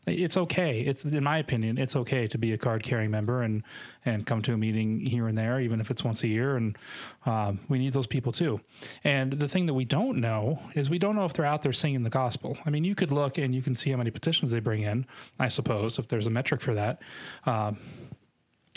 [0.05, 0.81] It's okay.
[0.81, 3.63] It's in my opinion, it's okay to be a card carrying member and
[4.05, 6.57] and come to a meeting here and there, even if it's once a year.
[6.57, 6.77] And
[7.25, 8.61] um, we need those people too.
[9.05, 11.75] And the thing that we don't know is we don't know if they're out there
[11.75, 12.59] singing the gospel.
[12.67, 15.07] I mean, you could look and you can see how many petitions they bring in.
[15.39, 17.03] I suppose if there's a metric for that.
[17.45, 17.79] Um,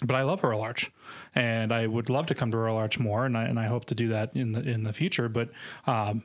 [0.04, 0.92] but I love Royal Arch,
[1.34, 3.86] and I would love to come to Royal Arch more, and I and I hope
[3.86, 5.30] to do that in the in the future.
[5.30, 5.50] But
[5.86, 6.24] um,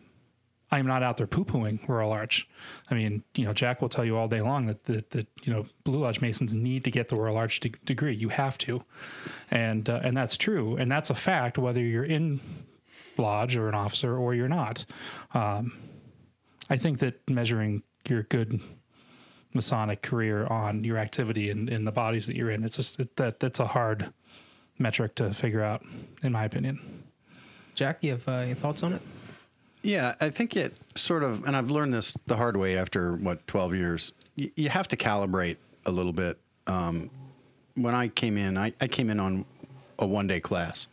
[0.70, 2.48] I'm not out there poo pooing Royal Arch.
[2.90, 5.52] I mean, you know, Jack will tell you all day long that that, that you
[5.52, 8.14] know Blue Lodge Masons need to get the Royal Arch de- degree.
[8.14, 8.82] You have to,
[9.50, 12.40] and uh, and that's true, and that's a fact whether you're in
[13.18, 14.84] lodge or an officer or you're not.
[15.32, 15.72] Um,
[16.68, 18.60] I think that measuring your good
[19.54, 22.62] Masonic career on your activity in, in the bodies that you're in.
[22.62, 24.12] It's just it, that that's a hard
[24.78, 25.82] metric to figure out,
[26.22, 27.04] in my opinion.
[27.74, 29.02] Jack, you have uh, any thoughts on it?
[29.82, 33.46] Yeah, I think it sort of, and I've learned this the hard way after what
[33.46, 34.12] twelve years.
[34.36, 36.38] Y- you have to calibrate a little bit.
[36.66, 37.10] Um,
[37.76, 39.44] when I came in, I, I came in on
[39.98, 40.88] a one day class.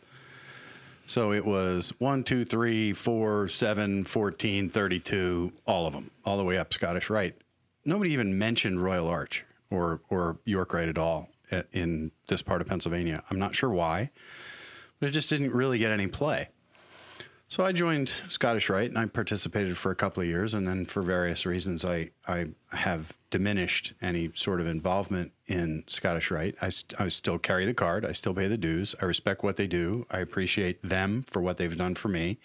[1.06, 6.44] So it was 1, 2, 3, 4, 7, 14, 32, all of them, all the
[6.44, 7.36] way up Scottish Rite.
[7.84, 12.62] Nobody even mentioned Royal Arch or, or York Rite at all at, in this part
[12.62, 13.22] of Pennsylvania.
[13.30, 14.10] I'm not sure why,
[14.98, 16.48] but it just didn't really get any play.
[17.54, 20.86] So I joined Scottish Rite and I participated for a couple of years, and then
[20.86, 26.56] for various reasons, I I have diminished any sort of involvement in Scottish Rite.
[26.60, 29.54] I, st- I still carry the card, I still pay the dues, I respect what
[29.56, 32.38] they do, I appreciate them for what they've done for me,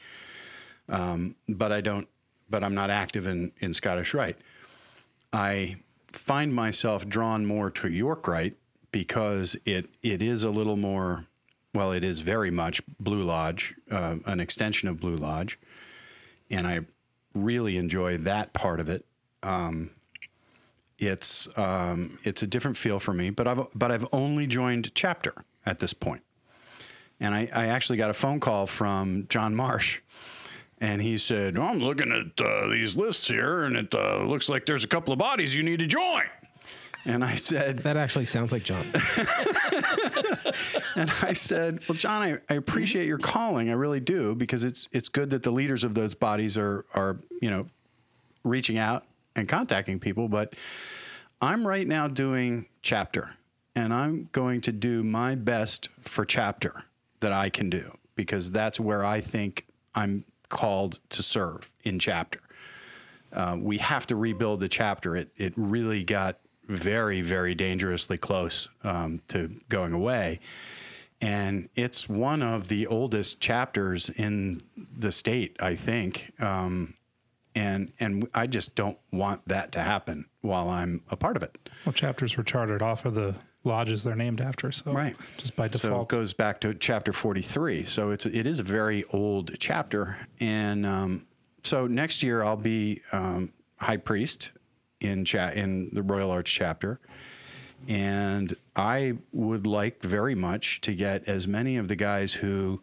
[0.88, 2.08] um, but I don't.
[2.48, 4.38] But I'm not active in in Scottish Rite.
[5.34, 5.78] I
[6.12, 8.58] find myself drawn more to York Rite
[8.92, 11.26] because it it is a little more
[11.74, 15.60] well, it is very much Blue Lodge, uh, an extension of Blue Lodge,
[16.50, 16.82] and I
[17.36, 19.06] really enjoy that part of it.
[19.44, 19.92] Um,
[20.98, 25.34] it's um, it's a different feel for me, but I've but I've only joined chapter
[25.66, 26.24] at this point,
[27.20, 30.00] and I, I actually got a phone call from John Marsh,
[30.80, 34.50] and he said, oh, "I'm looking at uh, these lists here, and it uh, looks
[34.50, 36.24] like there's a couple of bodies you need to join."
[37.06, 38.86] And I said, That actually sounds like John.
[40.96, 43.70] and I said, "Well, John, I, I appreciate your calling.
[43.70, 47.18] I really do because it's it's good that the leaders of those bodies are are
[47.42, 47.68] you know
[48.44, 50.28] reaching out and contacting people.
[50.28, 50.56] But
[51.42, 53.32] I'm right now doing chapter,
[53.76, 56.84] and I'm going to do my best for chapter
[57.22, 62.40] that I can do because that's where I think I'm called to serve in chapter.
[63.32, 65.16] Uh, we have to rebuild the chapter.
[65.16, 70.40] It it really got very very dangerously close um, to going away,
[71.20, 74.62] and it's one of the oldest chapters in
[74.98, 76.32] the state, I think.
[76.40, 76.94] Um,
[77.56, 81.58] and and I just don't want that to happen while I'm a part of it.
[81.86, 85.16] Well, chapters were chartered off of the lodges they're named after, so Right.
[85.38, 86.12] just by default.
[86.12, 87.84] So it goes back to chapter 43.
[87.86, 91.26] So it's it is a very old chapter, and um,
[91.64, 94.52] so next year I'll be um, high priest
[95.02, 97.00] in cha- in the Royal Arch chapter,
[97.88, 102.82] and I would like very much to get as many of the guys who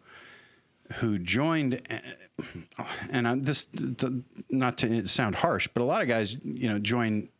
[0.94, 1.82] who joined.
[3.10, 3.66] And I, this,
[4.50, 7.30] not to sound harsh, but a lot of guys, you know, join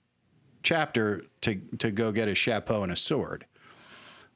[0.63, 3.45] chapter to to go get a chapeau and a sword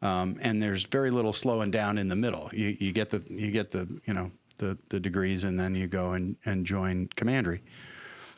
[0.03, 2.51] um, and there's very little slowing down in the middle.
[2.53, 5.87] You, you get the you get the you know the the degrees, and then you
[5.87, 7.63] go and and join commandery,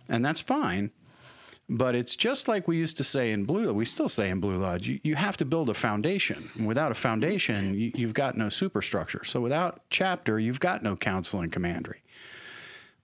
[0.08, 0.90] and that's fine.
[1.68, 3.64] But it's just like we used to say in Blue.
[3.64, 3.74] Lodge.
[3.74, 6.50] We still say in Blue Lodge, you, you have to build a foundation.
[6.56, 9.24] And without a foundation, you, you've got no superstructure.
[9.24, 12.02] So without chapter, you've got no council and commandery.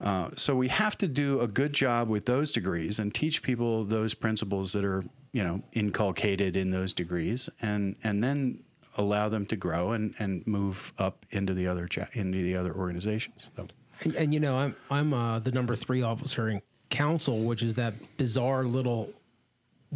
[0.01, 3.83] Uh, so we have to do a good job with those degrees and teach people
[3.83, 8.63] those principles that are, you know, inculcated in those degrees, and and then
[8.97, 12.73] allow them to grow and, and move up into the other cha- into the other
[12.73, 13.49] organizations.
[13.55, 13.67] So.
[14.01, 17.75] And, and you know, I'm I'm uh, the number three officer in council, which is
[17.75, 19.11] that bizarre little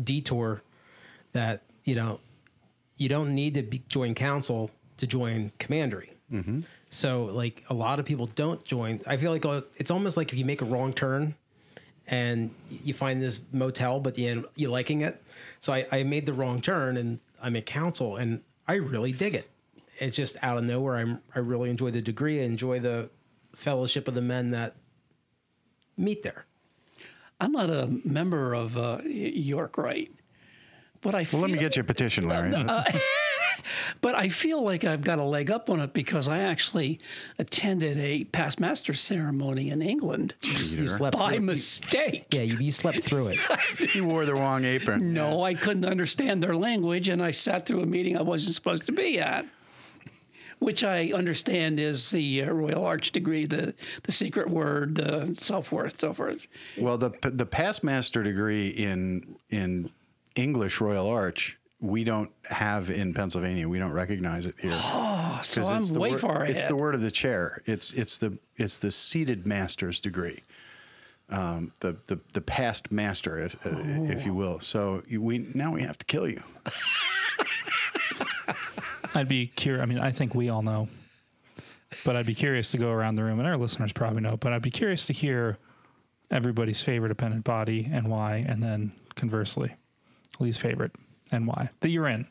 [0.02, 0.62] detour
[1.34, 2.20] that you know
[2.98, 6.12] you don't need to be, join council to join commandery.
[6.90, 9.02] So like a lot of people don't join.
[9.08, 11.36] I feel like uh, it's almost like if you make a wrong turn
[12.08, 15.22] and you find this motel, but the end you liking it.
[15.60, 19.36] So I, I made the wrong turn and I'm at council and I really dig
[19.36, 19.50] it.
[20.00, 20.96] It's just out of nowhere.
[20.98, 22.42] I'm I really enjoy the degree.
[22.42, 23.10] I enjoy the
[23.56, 24.76] fellowship of the men that
[25.98, 26.46] meet there.
[27.44, 30.10] I'm not a member of uh, York Right,
[31.02, 32.52] but I feel, Well, let me get you a petition, Larry.
[32.52, 32.96] That's-
[34.02, 37.02] but I feel like I've got a leg up on it because I actually
[37.40, 42.28] attended a past master ceremony in England You slept by mistake.
[42.32, 43.40] Yeah, you, you slept through it.
[43.96, 45.14] you wore the wrong apron.
[45.14, 48.86] No, I couldn't understand their language, and I sat through a meeting I wasn't supposed
[48.86, 49.46] to be at,
[50.64, 53.74] which I understand is the uh, Royal Arch degree, the
[54.04, 56.48] the secret word, uh, so forth, so forth.
[56.78, 59.92] Well, the the past master degree in in
[60.36, 63.68] English Royal Arch we don't have in Pennsylvania.
[63.68, 64.72] We don't recognize it here.
[64.74, 66.56] Oh, so I'm it's the way word, far ahead.
[66.56, 67.62] It's the word of the chair.
[67.66, 70.40] It's it's the it's the seated master's degree,
[71.30, 73.72] um, the the the past master, if, uh,
[74.04, 74.62] if you will.
[74.62, 76.42] So you, we now we have to kill you.
[79.16, 79.82] I'd be curious.
[79.84, 80.88] I mean, I think we all know,
[82.04, 84.38] but I'd be curious to go around the room, and our listeners probably know.
[84.38, 85.58] But I'd be curious to hear
[86.32, 89.76] everybody's favorite appendant body and why, and then conversely,
[90.40, 90.92] least favorite
[91.32, 92.28] and why that you're in.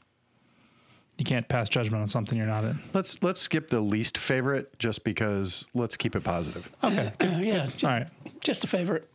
[1.18, 2.80] You can't pass judgment on something you're not in.
[2.94, 6.70] Let's let's skip the least favorite just because let's keep it positive.
[6.82, 7.30] Okay, good.
[7.34, 8.08] Uh, yeah, all right.
[8.40, 9.08] just a favorite.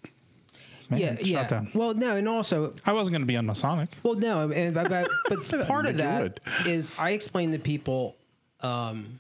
[0.90, 1.48] Man, yeah, yeah.
[1.48, 1.70] down.
[1.74, 3.90] Well, no, and also, I wasn't going to be on Masonic.
[4.04, 4.90] well, no, and, but,
[5.28, 8.16] but part of that is I explain to people
[8.62, 9.20] um,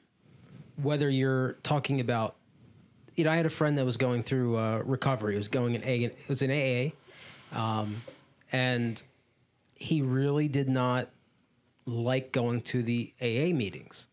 [0.82, 2.36] whether you're talking about.
[3.15, 5.34] You know, I had a friend that was going through uh, recovery.
[5.34, 6.03] He was going in A.
[6.03, 6.91] It was in AA,
[7.60, 7.97] um,
[8.51, 9.01] and
[9.73, 11.10] he really did not
[11.88, 14.06] like going to the AA meetings,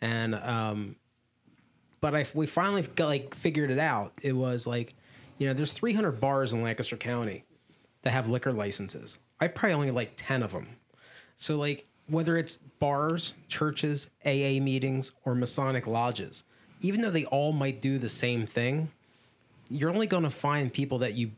[0.00, 0.96] and um,
[2.00, 4.12] but I we finally got like figured it out.
[4.22, 4.94] It was like,
[5.38, 7.44] you know, there's 300 bars in Lancaster County
[8.02, 9.18] that have liquor licenses.
[9.40, 10.68] I probably only like 10 of them.
[11.36, 16.44] So like whether it's bars, churches, AA meetings, or Masonic lodges,
[16.80, 18.90] even though they all might do the same thing,
[19.68, 21.32] you're only going to find people that you.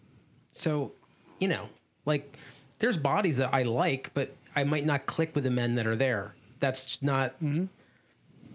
[0.53, 0.93] So,
[1.39, 1.69] you know,
[2.05, 2.37] like
[2.79, 5.97] there's bodies that I like, but I might not click with the men that are
[5.97, 6.35] there.
[6.61, 7.33] That's not.
[7.43, 7.67] Mm-hmm.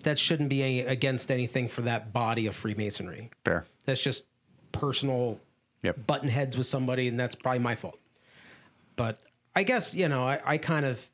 [0.03, 3.31] That shouldn't be any, against anything for that body of Freemasonry.
[3.45, 3.65] Fair.
[3.85, 4.25] That's just
[4.73, 5.39] personal
[5.83, 6.05] Yep.
[6.07, 7.99] button heads with somebody, and that's probably my fault.
[8.95, 9.17] But
[9.55, 11.05] I guess you know, I, I kind of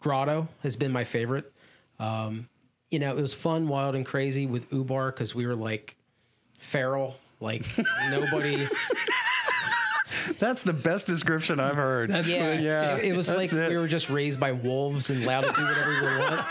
[0.00, 1.52] Grotto has been my favorite.
[1.98, 2.48] Um,
[2.90, 5.96] you know, it was fun, wild, and crazy with Ubar because we were like
[6.58, 7.64] feral, like
[8.10, 8.66] nobody.
[10.38, 12.10] That's the best description I've heard.
[12.10, 12.64] That's yeah, good.
[12.64, 13.68] Yeah, It, it was that's like it.
[13.68, 16.46] we were just raised by wolves and allowed to do whatever we want.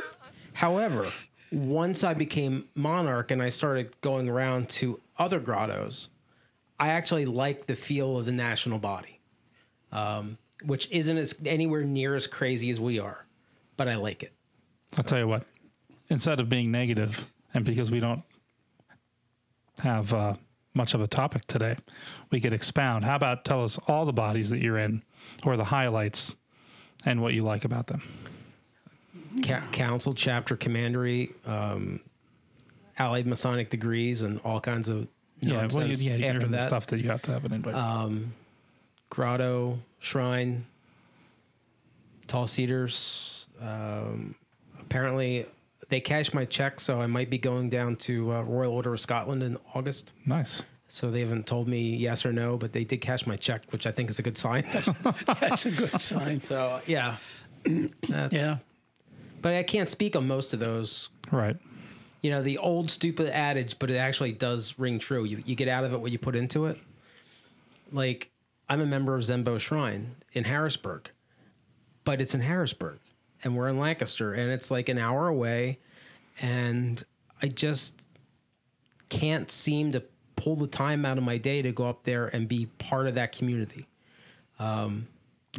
[0.52, 1.10] However,
[1.52, 6.08] once I became monarch and I started going around to other grottos,
[6.80, 9.20] I actually like the feel of the national body,
[9.92, 13.26] um, which isn't as anywhere near as crazy as we are,
[13.76, 14.32] but I like it.
[14.96, 15.44] I'll tell you what.
[16.08, 18.22] Instead of being negative, and because we don't
[19.82, 20.34] have uh,
[20.74, 21.76] much of a topic today,
[22.30, 23.04] we could expound.
[23.04, 25.02] How about tell us all the bodies that you're in,
[25.44, 26.34] or the highlights,
[27.04, 28.02] and what you like about them?
[29.44, 32.00] Ca- council, chapter, commandery, um,
[32.98, 35.08] allied Masonic degrees, and all kinds of
[35.40, 36.62] Yeah, well, you, yeah, after that.
[36.68, 37.74] stuff that you have to have an invite.
[39.10, 40.66] grotto, shrine,
[42.26, 43.46] tall cedars.
[43.60, 44.34] Um,
[44.80, 45.46] apparently,
[45.88, 49.00] they cashed my check, so I might be going down to uh, Royal Order of
[49.00, 50.12] Scotland in August.
[50.26, 50.64] nice.
[50.88, 53.86] So they haven't told me yes or no, but they did cash my check, which
[53.86, 54.62] I think is a good sign.
[55.40, 56.38] That's a good sign.
[56.42, 57.16] so yeah,
[57.64, 58.58] That's- Yeah.
[59.42, 61.08] But I can't speak on most of those.
[61.30, 61.56] Right.
[62.22, 65.24] You know, the old stupid adage, but it actually does ring true.
[65.24, 66.78] You you get out of it what you put into it.
[67.92, 68.30] Like
[68.68, 71.10] I'm a member of Zembo Shrine in Harrisburg,
[72.04, 73.00] but it's in Harrisburg,
[73.42, 75.78] and we're in Lancaster, and it's like an hour away,
[76.40, 77.02] and
[77.42, 78.00] I just
[79.08, 80.02] can't seem to
[80.36, 83.16] pull the time out of my day to go up there and be part of
[83.16, 83.86] that community.
[84.58, 85.08] Um,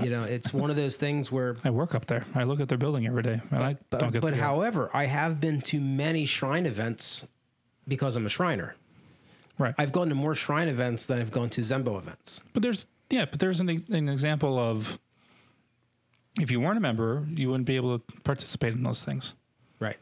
[0.02, 2.26] you know, it's one of those things where I work up there.
[2.34, 4.22] I look at their building every day, and I but, don't get.
[4.22, 7.28] but however, I have been to many shrine events
[7.88, 8.76] because I'm a Shriner.
[9.60, 9.76] Right.
[9.78, 12.42] I've gone to more shrine events than I've gone to Zembo events.
[12.54, 14.98] But there's yeah, but there's an an example of
[16.40, 19.36] if you weren't a member, you wouldn't be able to participate in those things.
[19.80, 19.98] Right.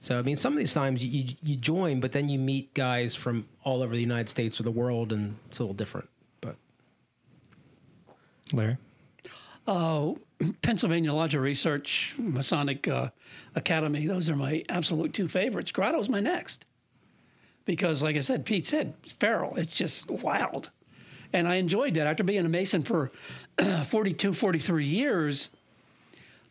[0.00, 2.72] So I mean, some of these times you, you you join, but then you meet
[2.72, 6.08] guys from all over the United States or the world, and it's a little different.
[6.40, 6.56] But
[8.54, 8.78] Larry,
[9.68, 10.18] Oh,
[10.62, 13.10] Pennsylvania Lodge of Research, Masonic uh,
[13.54, 14.06] Academy.
[14.06, 15.70] Those are my absolute two favorites.
[15.72, 16.64] Grotto's my next.
[17.66, 19.56] Because, like I said, Pete said, it's feral.
[19.56, 20.70] It's just wild.
[21.34, 22.06] And I enjoyed that.
[22.06, 23.10] After being a Mason for
[23.88, 25.50] 42, 43 years,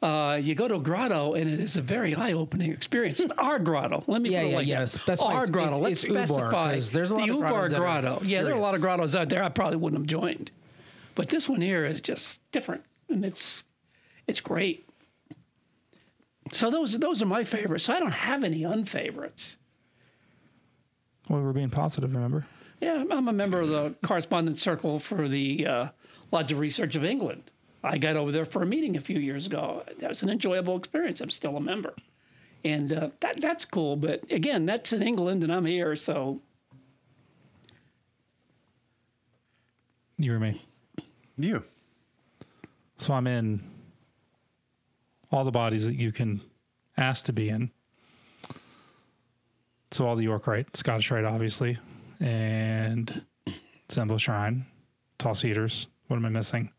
[0.04, 3.26] uh, you go to a grotto and it is a very eye opening experience.
[3.40, 4.04] Our grotto.
[4.06, 4.80] Let me Yeah, put it yeah, like yeah.
[4.82, 4.90] that.
[4.90, 5.78] Specify Our it's- grotto.
[5.78, 6.74] it's- Let's it's Ubar, specify.
[6.76, 8.22] 'cause there's a lot the of Ubar grottos that are grotto.
[8.26, 9.42] Yeah, there are a lot of grottos out there.
[9.44, 10.52] I probably wouldn't have joined.
[11.16, 12.84] But this one here is just different.
[13.10, 13.64] And it's
[14.28, 14.88] it's great.
[16.52, 17.86] So those those are my favorites.
[17.86, 19.58] So I don't have any unfavorites.
[21.30, 22.14] well, we're being positive.
[22.14, 22.46] Remember,
[22.80, 25.88] Yeah, I'm a member of the correspondence circle for the uh,
[26.32, 27.44] Lodge of Research of England.
[27.84, 29.84] I got over there for a meeting a few years ago.
[30.00, 31.22] That was an enjoyable experience.
[31.22, 31.94] I'm still a member,
[32.66, 33.96] and uh, that that's cool.
[33.96, 36.42] But again, that's in England, and I'm here, so
[40.18, 40.62] you or me.
[41.38, 41.64] You.
[42.98, 43.64] So I'm in
[45.32, 46.42] all the bodies that you can
[46.98, 47.72] ask to be in.
[49.92, 51.78] So all the York Rite, Scottish Rite, obviously,
[52.20, 53.22] and
[53.90, 54.66] Zembo Shrine,
[55.18, 55.88] Tall Cedars.
[56.08, 56.72] What am I missing?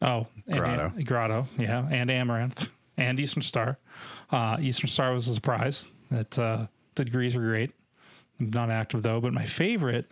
[0.00, 0.92] Oh, and Grotto.
[1.04, 3.78] Grotto, yeah, and Amaranth, and Eastern Star.
[4.30, 5.88] Uh, Eastern Star was a surprise.
[6.10, 7.72] That uh, the degrees were great.
[8.40, 10.06] I'm not active though, but my favorite.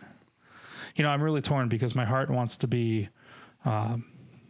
[0.95, 3.09] You know, I'm really torn because my heart wants to be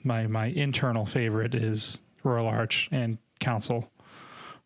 [0.07, 3.91] my my internal favorite is Royal Arch and Council,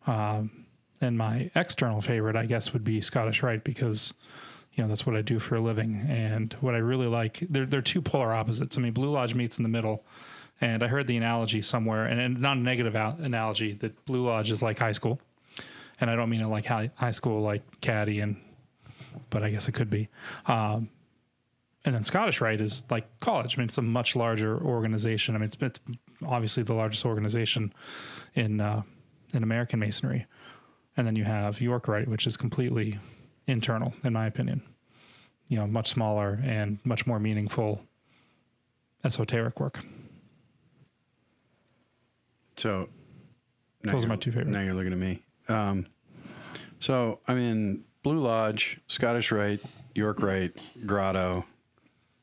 [0.06, 0.66] um,
[1.00, 4.14] and my external favorite, I guess, would be Scottish Rite because
[4.74, 7.44] you know that's what I do for a living, and what I really like.
[7.50, 8.78] They're they're two polar opposites.
[8.78, 10.04] I mean, Blue Lodge meets in the middle,
[10.60, 14.24] and I heard the analogy somewhere, and, and not a negative al- analogy that Blue
[14.24, 15.20] Lodge is like high school,
[16.00, 18.36] and I don't mean it like high high school like caddy and,
[19.28, 20.08] but I guess it could be.
[20.46, 20.88] Um,
[21.84, 23.56] and then Scottish Rite is like college.
[23.56, 25.34] I mean, it's a much larger organization.
[25.34, 25.80] I mean, it's, it's
[26.24, 27.72] obviously the largest organization
[28.34, 28.82] in uh,
[29.34, 30.26] in American Masonry.
[30.96, 32.98] And then you have York Rite, which is completely
[33.46, 34.62] internal, in my opinion.
[35.48, 37.82] You know, much smaller and much more meaningful
[39.04, 39.80] esoteric work.
[42.56, 42.88] So
[43.82, 44.50] Those are my two favorites.
[44.50, 45.22] Now you're looking at me.
[45.48, 45.86] Um,
[46.78, 49.60] so I'm in Blue Lodge, Scottish Rite,
[49.94, 51.44] York Rite, Grotto,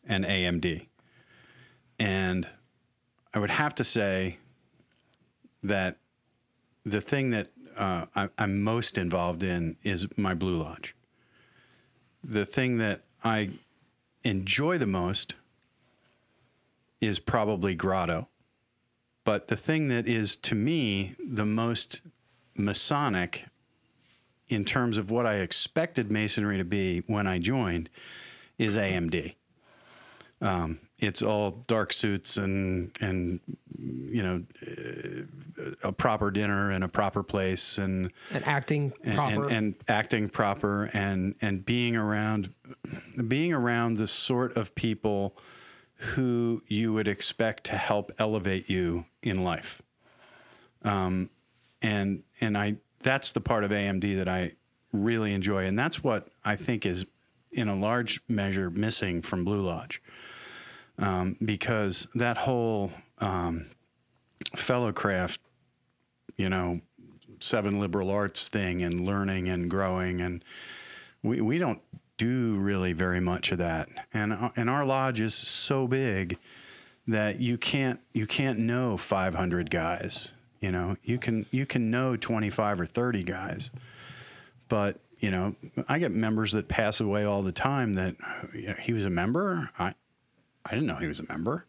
[0.10, 0.88] and AMD.
[2.00, 2.48] And
[3.34, 4.38] I would have to say
[5.64, 5.98] that
[6.86, 10.96] the thing that uh, I, I'm most involved in is my Blue Lodge.
[12.24, 13.52] The thing that I
[14.24, 15.36] enjoy the most
[17.00, 18.28] is probably Grotto.
[19.24, 22.02] But the thing that is to me the most
[22.56, 23.46] Masonic
[24.50, 27.90] in terms of what I expected Masonry to be when I joined
[28.58, 29.36] is AMD.
[30.42, 33.40] Um, it's all dark suits and and
[33.78, 39.44] you know uh, a proper dinner and a proper place and and acting and, proper.
[39.44, 42.54] and, and acting proper and and being around
[43.28, 45.38] being around the sort of people
[45.96, 49.82] who you would expect to help elevate you in life.
[50.84, 51.30] Um,
[51.82, 54.54] and and I that's the part of AMD that I
[54.92, 55.66] really enjoy.
[55.66, 57.06] And that's what I think is
[57.52, 60.02] in a large measure missing from Blue Lodge
[61.00, 63.68] um, because that whole um,
[64.56, 65.42] fellow craft
[66.38, 66.80] you know
[67.40, 70.44] seven liberal arts thing and learning and growing and
[71.24, 71.82] we, we don't
[72.18, 73.90] do really very much of that.
[74.14, 76.38] And uh, and our lodge is so big
[77.08, 80.98] that you can't you can't know 500 guys you know?
[81.04, 83.72] You can you can know 25 or 30 guys.
[84.68, 85.54] But you know
[85.90, 88.16] i get members that pass away all the time that
[88.54, 89.70] you know, he was a member.
[89.78, 89.94] I
[90.70, 91.66] i didn't know he was a member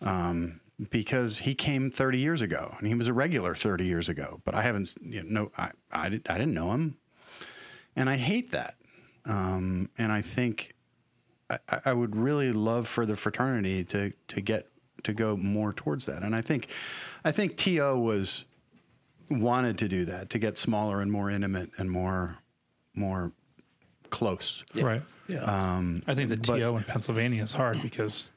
[0.00, 4.40] um, because he came 30 years ago and he was a regular 30 years ago
[4.44, 6.96] but i haven't you know i i, did, I didn't know him.
[7.94, 8.76] And i hate that
[9.24, 10.74] um, and i think
[11.50, 14.68] I, I would really love for the fraternity to to get
[15.04, 16.22] to go more towards that.
[16.22, 16.68] And i think
[17.24, 18.44] i think to was
[19.30, 22.38] wanted to do that to get smaller and more intimate and more
[22.94, 23.32] more
[24.12, 25.02] close Right.
[25.26, 25.42] yeah.
[25.42, 28.30] Um, I think the but- TO in Pennsylvania is hard because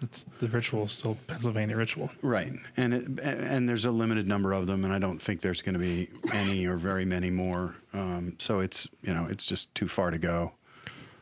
[0.00, 2.08] it's the ritual is still Pennsylvania ritual.
[2.22, 5.60] Right, and it, and there's a limited number of them, and I don't think there's
[5.60, 7.74] going to be any or very many more.
[7.92, 10.52] Um, so it's you know it's just too far to go.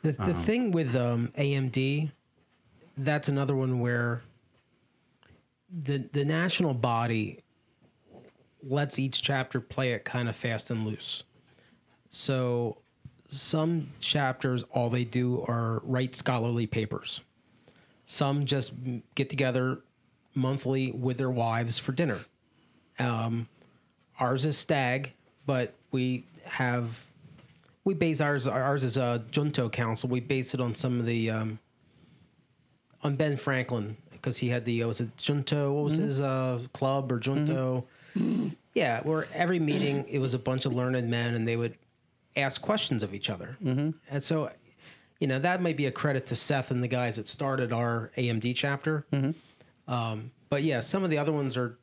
[0.02, 2.12] The, the thing with um, AMD,
[2.98, 4.22] that's another one where
[5.70, 7.40] the the national body
[8.62, 11.24] lets each chapter play it kind of fast and loose.
[12.08, 12.78] So
[13.28, 17.20] some chapters, all they do are write scholarly papers.
[18.04, 18.72] Some just
[19.14, 19.80] get together
[20.34, 22.20] monthly with their wives for dinner.
[22.98, 23.48] Um,
[24.20, 25.12] ours is stag,
[25.44, 27.00] but we have
[27.84, 30.08] we base ours ours is a junto council.
[30.08, 31.58] We base it on some of the um,
[33.02, 35.72] on Ben Franklin because he had the uh, was it junto?
[35.72, 37.84] What was his uh, club or junto?
[38.74, 41.76] Yeah, where every meeting it was a bunch of learned men and they would
[42.36, 43.56] ask questions of each other.
[43.62, 43.90] Mm-hmm.
[44.10, 44.50] And so,
[45.20, 48.10] you know, that may be a credit to Seth and the guys that started our
[48.16, 49.06] AMD chapter.
[49.88, 51.78] Um, but yeah, some of the other ones are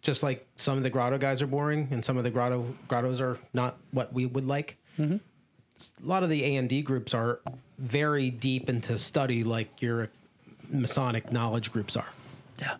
[0.00, 3.20] just like some of the grotto guys are boring and some of the grotto grottos
[3.20, 4.76] are not what we would like.
[6.02, 7.40] A lot of the AMD groups are
[7.78, 10.08] very deep into study like your
[10.70, 12.08] Masonic knowledge groups are.
[12.60, 12.76] Yeah.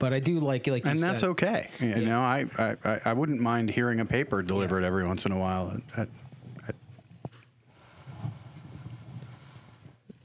[0.00, 1.68] But I do like like you and that's said, okay.
[1.78, 5.30] You know, I, I- I I wouldn't mind hearing a paper delivered every once in
[5.32, 5.68] a while.
[5.94, 6.08] That-
[6.66, 6.74] that-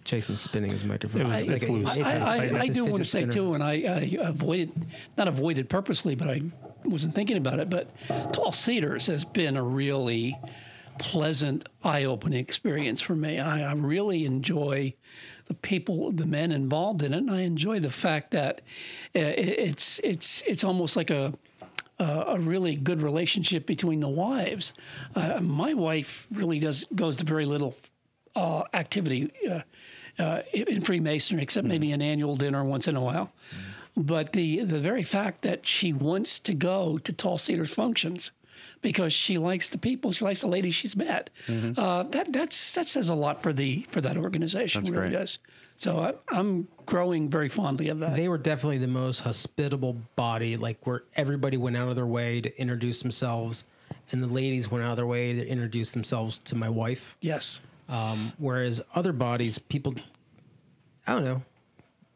[0.05, 1.21] Jason's spinning his microphone.
[1.23, 1.99] It was- Like, it's loose.
[1.99, 3.32] I, I, it's- I it's do want to say spinner.
[3.34, 4.71] too, and I, I avoided,
[5.17, 6.41] not avoided purposely, but I
[6.86, 7.69] wasn't thinking about it.
[7.69, 7.89] But
[8.32, 10.38] Tall Cedars has been a really
[10.97, 13.39] pleasant, eye-opening experience for me.
[13.39, 14.93] I, I really enjoy
[15.45, 18.61] the people, the men involved in it, and I enjoy the fact that
[19.15, 21.33] uh, it's it's it's almost like a
[21.97, 24.73] a really good relationship between the wives.
[25.15, 27.75] Uh, my wife really does goes to very little
[28.35, 29.61] uh, activity uh,
[30.21, 33.31] uh, in Freemasonry, except maybe an annual dinner once in a while.
[33.95, 38.31] But the the very fact that she wants to go to Tall Cedars functions
[38.82, 41.30] because she likes the people, she likes the ladies she's met.
[41.49, 44.82] Uh, that that's that says a lot for the for that organization.
[44.82, 45.19] That's really great.
[45.19, 45.39] does.
[45.78, 48.15] So I, I'm growing very fondly of that.
[48.15, 52.39] they were definitely the most hospitable body, like where everybody went out of their way
[52.39, 53.65] to introduce themselves,
[54.11, 57.17] and the ladies went out of their way to introduce themselves to my wife.
[57.21, 57.61] yes.
[57.88, 59.93] Um, whereas other bodies, people,
[61.05, 61.43] I don't know,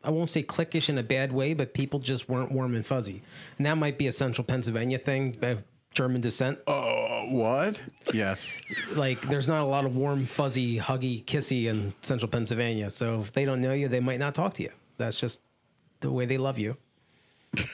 [0.04, 3.22] I won't say cliquish in a bad way, but people just weren't warm and fuzzy,
[3.58, 6.60] and that might be a central Pennsylvania thing of German descent.
[6.68, 7.80] Uh, what?
[8.14, 8.52] Yes.
[8.94, 13.34] Like, there's not a lot of warm, fuzzy, huggy, kissy in central Pennsylvania, so if
[13.34, 14.72] they don't know you, they might not talk to you.
[14.98, 15.42] That's just
[16.02, 16.78] the way they love you.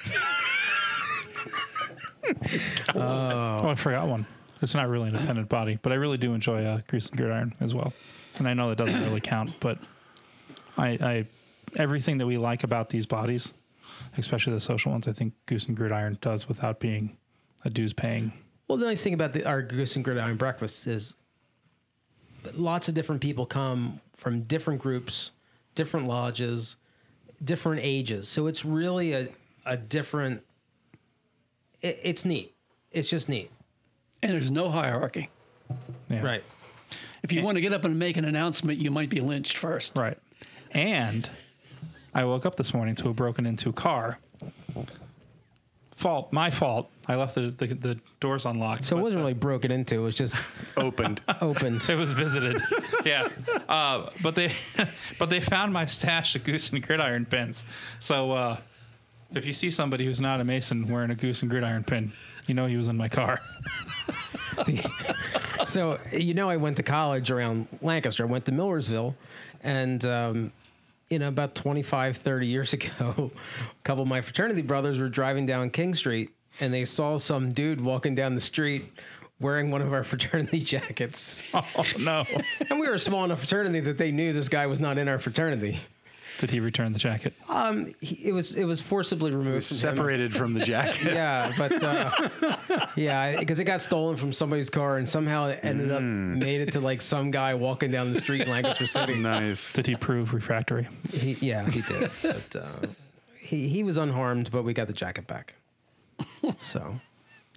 [2.95, 4.25] Oh, I forgot one.
[4.61, 7.53] It's not really an independent body, but I really do enjoy uh, Goose and Gridiron
[7.59, 7.93] as well.
[8.37, 9.77] And I know that doesn't really count, but
[10.77, 11.25] I, I
[11.75, 13.53] everything that we like about these bodies,
[14.17, 17.17] especially the social ones, I think Goose and Gridiron does without being
[17.65, 18.31] a dues paying.
[18.67, 21.15] Well, the nice thing about the, our Goose and Gridiron breakfast is
[22.53, 25.31] lots of different people come from different groups,
[25.75, 26.77] different lodges,
[27.43, 28.27] different ages.
[28.27, 29.27] So it's really a,
[29.65, 30.43] a different.
[31.81, 32.53] It, it's neat.
[32.91, 33.51] It's just neat,
[34.23, 35.29] And there's no hierarchy.
[36.09, 36.21] Yeah.
[36.23, 36.43] right?
[37.23, 39.95] If you want to get up and make an announcement, you might be lynched first.
[39.97, 40.17] Right.
[40.71, 41.29] And
[42.13, 44.19] I woke up this morning to a broken into car.
[45.95, 46.89] Fault, my fault.
[47.07, 48.83] I left the, the, the doors unlocked.
[48.83, 49.95] So it but, wasn't uh, really broken into.
[49.95, 50.37] It was just
[50.77, 51.21] Opened.
[51.41, 51.81] opened.
[51.89, 52.61] It was visited.
[53.05, 53.29] yeah.
[53.69, 54.53] Uh, but they
[55.19, 57.65] but they found my stash of goose and gridiron pins.
[57.99, 58.57] So uh,
[59.33, 62.11] if you see somebody who's not a mason wearing a goose and gridiron pin,
[62.47, 63.39] you know he was in my car.
[65.63, 69.15] so you know i went to college around lancaster i went to millersville
[69.63, 70.51] and um,
[71.09, 75.45] you know about 25 30 years ago a couple of my fraternity brothers were driving
[75.45, 76.29] down king street
[76.59, 78.91] and they saw some dude walking down the street
[79.39, 81.63] wearing one of our fraternity jackets Oh
[81.99, 82.25] no.
[82.69, 85.07] and we were a small enough fraternity that they knew this guy was not in
[85.07, 85.79] our fraternity
[86.39, 87.33] Did he return the jacket?
[87.49, 89.79] um, he, it was it was forcibly removed from him.
[89.95, 91.13] Separated from the jacket.
[91.15, 92.11] Yeah, but uh,
[92.95, 96.73] yeah, because it got stolen from somebody's car and somehow it ended up made it
[96.73, 99.15] to like some guy walking down the street in Lancaster City.
[99.25, 99.71] Nice.
[99.73, 100.87] Did he prove refractory?
[101.11, 102.11] He, yeah, he did.
[102.21, 102.87] But uh,
[103.39, 105.53] he he was unharmed, but we got the jacket back.
[106.57, 106.99] So,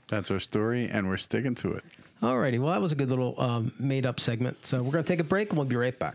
[0.09, 1.85] That's our story, and we're sticking to it.
[2.23, 2.59] alrighty.
[2.61, 4.65] Well, that was a good little um, made up segment.
[4.65, 6.15] So we're gonna take a break and we'll be right back.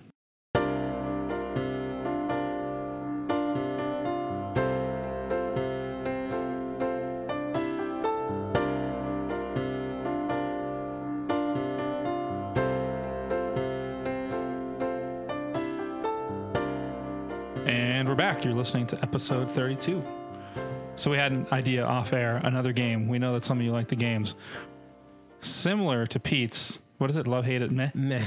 [18.63, 20.01] Listening to episode 32.
[20.95, 23.09] So we had an idea off air, another game.
[23.09, 24.35] We know that some of you like the games.
[25.41, 27.27] Similar to Pete's, what is it?
[27.27, 27.89] Love, hate it, meh?
[27.93, 28.25] Meh.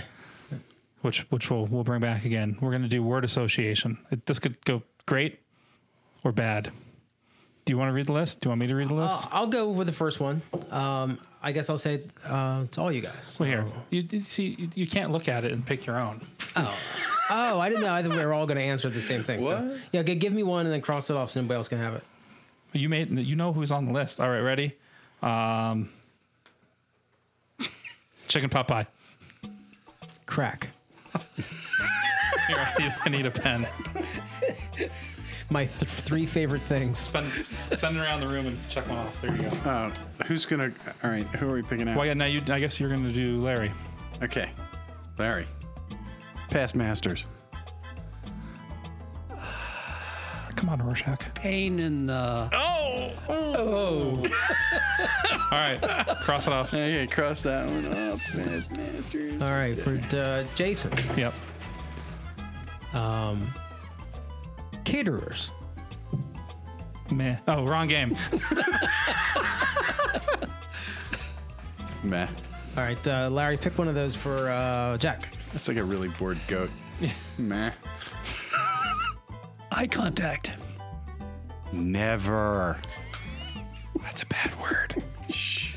[1.00, 2.58] which which we'll we'll bring back again.
[2.60, 3.96] We're gonna do word association.
[4.10, 5.38] It, this could go great
[6.22, 6.70] or bad.
[7.64, 8.40] Do you want to read the list?
[8.42, 9.26] Do you want me to read the list?
[9.32, 10.42] I'll, I'll go with the first one.
[10.70, 13.38] Um, I guess I'll say uh, it's all you guys.
[13.40, 16.26] well, here you, you see you- you can't look at it and pick your own.
[16.56, 16.76] Oh,
[17.30, 17.92] I didn't know.
[17.92, 19.42] I think we were all going to answer the same thing.
[19.42, 19.78] So, What?
[19.92, 21.94] yeah, g- give me one and then cross it off so nobody else can have
[21.94, 22.04] it.
[22.72, 24.20] You made you know who's on the list.
[24.20, 24.76] All right, ready?
[25.22, 25.88] Um,
[28.28, 28.86] chicken pot pie.
[30.26, 30.68] Crack.
[32.48, 33.66] Here, I need, I need a pen.
[35.48, 36.98] My th- three favorite things.
[36.98, 37.32] Spend,
[37.74, 39.20] send it around the room and check one off.
[39.22, 39.48] There you go.
[39.70, 39.90] Uh,
[40.26, 40.70] who's gonna?
[41.04, 41.96] All right, who are we picking out?
[41.96, 42.14] Well, yeah.
[42.14, 42.42] Now you.
[42.48, 43.70] I guess you're gonna do Larry.
[44.22, 44.50] Okay,
[45.18, 45.46] Larry.
[46.50, 47.26] Past masters.
[50.56, 51.34] Come on, Rorschach.
[51.34, 52.48] Pain in the.
[52.52, 53.12] Oh.
[53.28, 54.24] Oh.
[55.50, 55.80] All right,
[56.22, 56.68] cross it off.
[56.68, 58.20] Okay, cross that one off.
[58.20, 59.40] Past masters.
[59.42, 60.92] All right, for uh, Jason.
[61.16, 61.34] Yep.
[62.94, 63.46] Um,
[64.84, 65.50] caterers.
[67.10, 67.36] Meh.
[67.46, 68.16] Oh, wrong game.
[72.02, 72.26] Meh.
[72.76, 75.28] All right, uh, Larry, pick one of those for uh, Jack.
[75.52, 76.70] That's like a really bored goat.
[77.38, 77.72] Meh.
[79.70, 80.50] Eye contact.
[81.72, 82.78] Never.
[84.02, 85.02] That's a bad word.
[85.28, 85.74] Shh.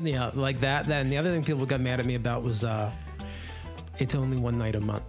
[0.00, 0.86] Yeah, like that.
[0.86, 2.90] Then the other thing people got mad at me about was uh,
[3.98, 5.02] it's only one night a month.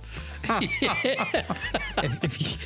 [0.43, 2.57] if, if, you,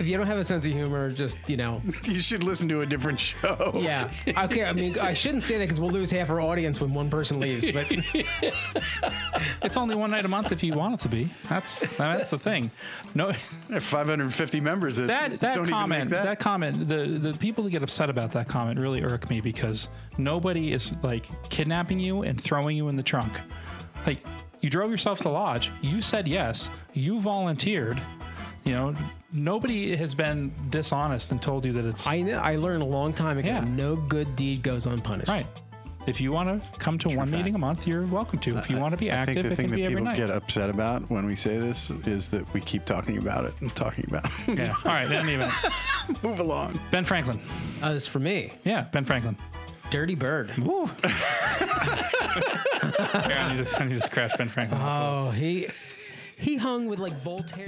[0.00, 2.82] if you don't have a sense of humor, just you know, You should listen to
[2.82, 3.72] a different show.
[3.76, 4.10] yeah.
[4.44, 7.08] Okay, I mean, I shouldn't say that because we'll lose half our audience when one
[7.10, 7.64] person leaves.
[7.70, 7.90] But
[9.62, 11.30] It's only one night a month if you want it to be.
[11.48, 12.70] That's that's the thing.
[13.14, 13.32] No,
[13.68, 16.24] There are 550 members that, that that don't comment, even make that.
[16.24, 16.38] that.
[16.38, 20.72] comment, the the people that get upset about that comment really irk me because nobody
[20.72, 23.32] is like kidnapping you and throwing you in the trunk.
[24.06, 24.18] Like
[24.60, 28.00] you drove yourself to the lodge, you said yes, you volunteered.
[28.64, 28.94] You know,
[29.32, 33.12] nobody has been dishonest and told you that it's I know I learned a long
[33.12, 33.48] time ago.
[33.48, 33.60] Yeah.
[33.64, 35.28] No good deed goes unpunished.
[35.28, 35.46] right.
[36.04, 37.30] If you want to come to one fact.
[37.30, 38.58] meeting a month, you're welcome to.
[38.58, 39.94] If you want to be I think active, the it thing can that be every
[39.96, 40.16] people night.
[40.16, 43.72] get upset about when we say this is that we keep talking about it and
[43.76, 44.58] talking about it.
[44.58, 44.74] Yeah.
[44.84, 45.06] All right.
[45.06, 45.52] In any event,
[46.24, 46.80] Move along.
[46.90, 47.40] Ben Franklin.
[47.80, 48.52] Uh, this is for me.
[48.64, 49.36] Yeah, Ben Franklin.
[49.92, 50.56] Dirty Bird.
[50.56, 50.88] Woo.
[51.04, 51.10] I
[53.54, 54.80] need to, I need to scratch Ben Franklin.
[54.80, 55.28] off the list.
[55.28, 55.68] Oh, he
[56.38, 57.66] he hung with like Voltaire.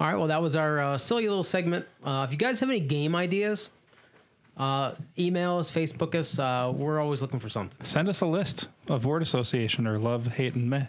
[0.00, 1.84] All right, well, that was our uh, silly little segment.
[2.04, 3.70] Uh, if you guys have any game ideas,
[4.56, 6.38] uh, email us, Facebook us.
[6.38, 7.84] Uh, we're always looking for something.
[7.84, 10.86] Send us a list of word association or love, hate, and meh.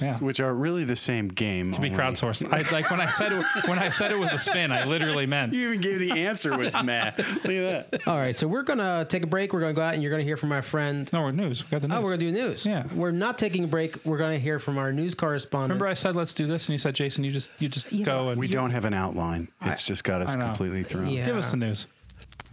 [0.00, 0.20] Yep.
[0.20, 0.24] Yeah.
[0.24, 1.72] Which are really the same game.
[1.72, 2.52] To be only- crowdsourced.
[2.52, 4.72] I like when I said it, when I said it was a spin.
[4.72, 5.52] I literally meant.
[5.52, 7.12] You even gave the answer was meh.
[7.18, 8.06] Look at that.
[8.08, 9.52] All right, so we're gonna take a break.
[9.52, 11.08] We're gonna go out, and you're gonna hear from our friend.
[11.12, 11.64] No, we're news.
[11.64, 11.98] We got the news.
[11.98, 12.64] Oh, we're gonna do news.
[12.66, 12.84] Yeah.
[12.94, 14.04] we're not taking a break.
[14.04, 15.70] We're gonna hear from our news correspondent.
[15.70, 18.04] Remember, I said let's do this, and you said, Jason, you just you just Yeah,
[18.04, 19.48] go and We don't have an outline.
[19.62, 21.08] It's just got us completely thrown.
[21.08, 21.26] Yeah.
[21.26, 21.86] give us the news.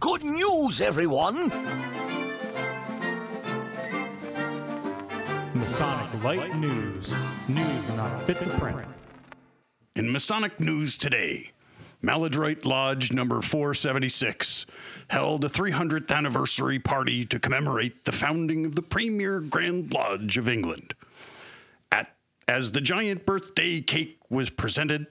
[0.00, 2.27] Good news, everyone!
[5.58, 7.12] Masonic Light News.
[7.48, 8.86] News not fit to print.
[9.96, 11.50] In Masonic news today,
[12.00, 14.66] Maladroit Lodge number 476
[15.08, 20.48] held a 300th anniversary party to commemorate the founding of the premier Grand Lodge of
[20.48, 20.94] England.
[21.90, 22.14] At,
[22.46, 25.08] as the giant birthday cake was presented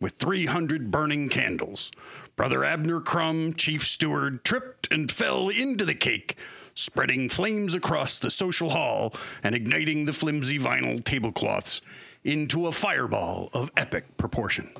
[0.00, 1.92] with 300 burning candles,
[2.34, 6.36] Brother Abner Crumb, chief steward, tripped and fell into the cake,
[6.74, 11.80] spreading flames across the social hall and igniting the flimsy vinyl tablecloths
[12.24, 14.70] into a fireball of epic proportion.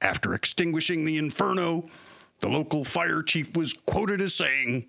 [0.00, 1.88] After extinguishing the inferno,
[2.40, 4.86] the local fire chief was quoted as saying,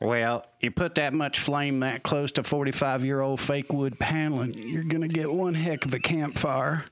[0.00, 4.54] Well, you put that much flame that close to 45 year old fake wood paneling,
[4.54, 6.84] you're going to get one heck of a campfire.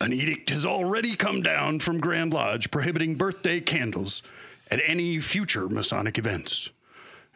[0.00, 4.22] An edict has already come down from Grand Lodge prohibiting birthday candles
[4.70, 6.70] at any future Masonic events.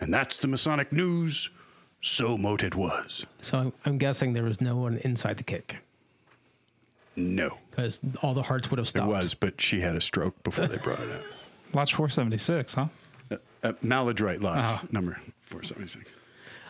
[0.01, 1.51] And that's the Masonic news.
[2.03, 3.27] So mote it was.
[3.43, 5.77] So I'm, I'm guessing there was no one inside the cake
[7.17, 7.59] No.
[7.71, 9.11] because all the hearts would have stopped.
[9.11, 9.23] It stopped.
[9.25, 11.25] was, but she had a stroke before they brought it up.
[11.75, 12.87] Lodge 476, huh?
[13.31, 13.41] up.
[13.63, 14.89] Uh, Maladroit Lodge, Oh.
[14.91, 16.11] number 476.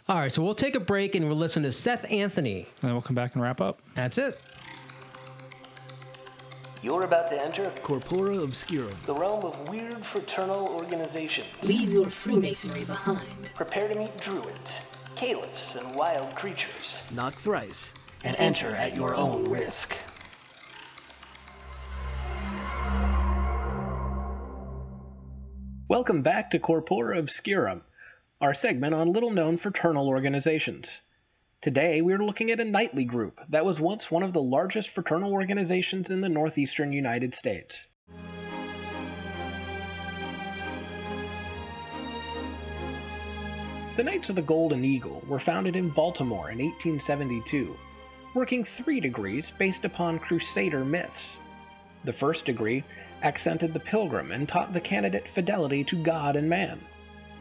[0.09, 2.61] All right, so we'll take a break and we'll listen to Seth Anthony.
[2.83, 3.81] And then we'll come back and wrap up.
[3.95, 4.41] That's it.
[6.83, 8.93] You're about to enter Corpora Obscura.
[9.05, 11.45] the realm of weird fraternal organization.
[11.63, 13.51] Leave your Freemasonry behind.
[13.55, 14.81] Prepare to meet druids,
[15.15, 17.93] caliphs, and wild creatures, Knock thrice.
[18.25, 19.99] and enter at your own risk.
[25.89, 27.83] Welcome back to Corpora Obscurum.
[28.41, 31.03] our segment on little known fraternal organizations.
[31.63, 34.89] Today, we are looking at a nightly group that was once one of the largest
[34.89, 37.87] fraternal organizations in the northeastern United States.
[43.97, 47.77] The Knights of the Golden Eagle were founded in Baltimore in 1872,
[48.33, 51.39] working three degrees based upon Crusader myths.
[52.05, 52.85] The first degree
[53.23, 56.81] accented the pilgrim and taught the candidate fidelity to God and man.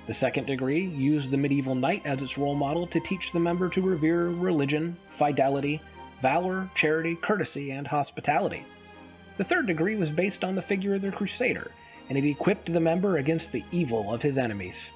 [0.09, 3.69] The second degree used the medieval knight as its role model to teach the member
[3.69, 5.81] to revere religion, fidelity,
[6.19, 8.65] valor, charity, courtesy, and hospitality.
[9.37, 11.69] The third degree was based on the figure of the crusader,
[12.09, 14.89] and it equipped the member against the evil of his enemies.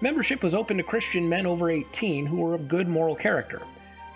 [0.00, 3.60] Membership was open to Christian men over 18 who were of good moral character,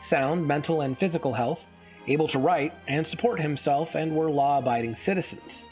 [0.00, 1.66] sound mental and physical health,
[2.08, 5.66] able to write and support himself, and were law abiding citizens.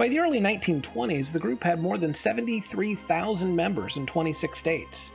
[0.00, 5.10] By the early 1920s, the group had more than 73,000 members in 26 states.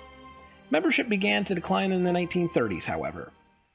[0.69, 3.31] Membership began to decline in the 1930s, however.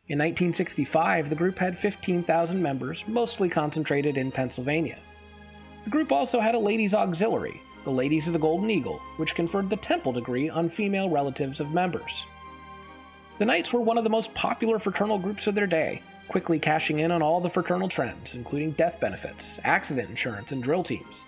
[0.06, 4.98] In 1965, the group had 15,000 members, mostly concentrated in Pennsylvania.
[5.82, 9.68] The group also had a ladies' auxiliary, the Ladies of the Golden Eagle, which conferred
[9.68, 12.24] the Temple degree on female relatives of members.
[13.38, 17.00] The Knights were one of the most popular fraternal groups of their day, quickly cashing
[17.00, 21.26] in on all the fraternal trends, including death benefits, accident insurance, and drill teams.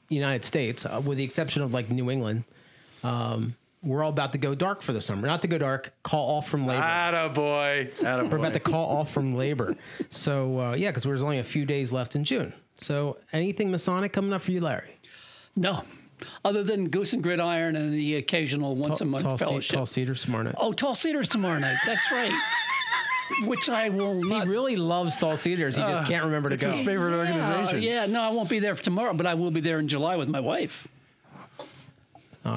[0.09, 2.43] United States, uh, with the exception of like New England,
[3.03, 5.27] um, we're all about to go dark for the summer.
[5.27, 6.81] Not to go dark, call off from labor.
[6.81, 7.93] Attaboy.
[7.95, 8.31] Attaboy.
[8.31, 9.75] We're about to call off from labor.
[10.09, 12.53] So uh, yeah, because there's only a few days left in June.
[12.77, 14.99] So anything Masonic coming up for you, Larry?
[15.55, 15.83] No,
[16.43, 19.75] other than Goose and Gridiron and the occasional once a month tall, ce- fellowship.
[19.75, 20.55] tall cedars tomorrow night.
[20.57, 21.77] Oh, Tall Cedars tomorrow night.
[21.85, 22.31] That's right.
[23.45, 24.43] Which I will not.
[24.43, 25.75] He really loves tall cedars.
[25.77, 26.71] He just Uh, can't remember to it's go.
[26.71, 27.81] his favorite organization.
[27.81, 30.15] yeah, no, I won't be there for tomorrow, but I will be there in July
[30.17, 30.87] with my wife.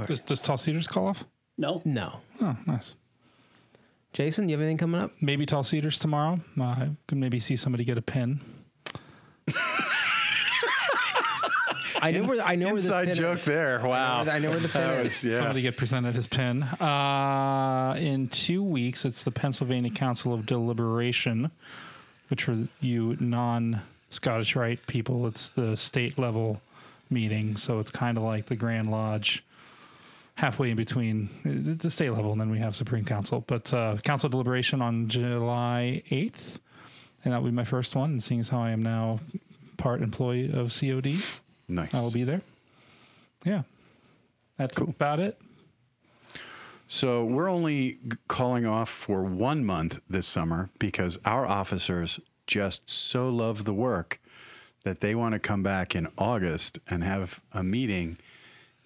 [0.06, 1.24] Does, does Tall Cedars call off?
[1.58, 1.80] No.
[1.84, 2.20] No.
[2.40, 2.94] Oh, nice.
[4.12, 5.12] Jason, you have anything coming up?
[5.20, 6.40] Maybe Tall Cedars tomorrow.
[6.58, 8.40] Uh, I could maybe see somebody get a pin.
[12.02, 13.44] I know where I know where the Inside this pin joke is.
[13.46, 13.80] there.
[13.82, 14.20] Wow.
[14.28, 15.14] I know, where the pin That is.
[15.14, 15.38] was- yeah.
[15.38, 16.62] Somebody get presented his pin.
[16.62, 21.50] Uh, in two weeks, it's the Pennsylvania Council of Deliberation,
[22.28, 23.80] which for you non
[24.10, 26.60] Scottish Rite people, it's the state level
[27.10, 27.56] meeting.
[27.56, 29.42] So it's kind of like the Grand Lodge,
[30.36, 33.44] halfway in between uh, the state level, and then we have Supreme Council.
[33.46, 36.60] But uh, Council Deliberation on July 8th,
[37.24, 38.12] and that will be my first one.
[38.12, 39.20] And seeing as how I am now
[39.76, 41.16] part employee of COD,
[41.68, 41.92] nice.
[41.92, 42.42] I will be there.
[43.44, 43.62] Yeah.
[44.56, 45.38] That's about it.
[46.88, 53.28] So we're only calling off for one month this summer because our officers just so
[53.28, 54.20] love the work
[54.84, 58.18] that they want to come back in August and have a meeting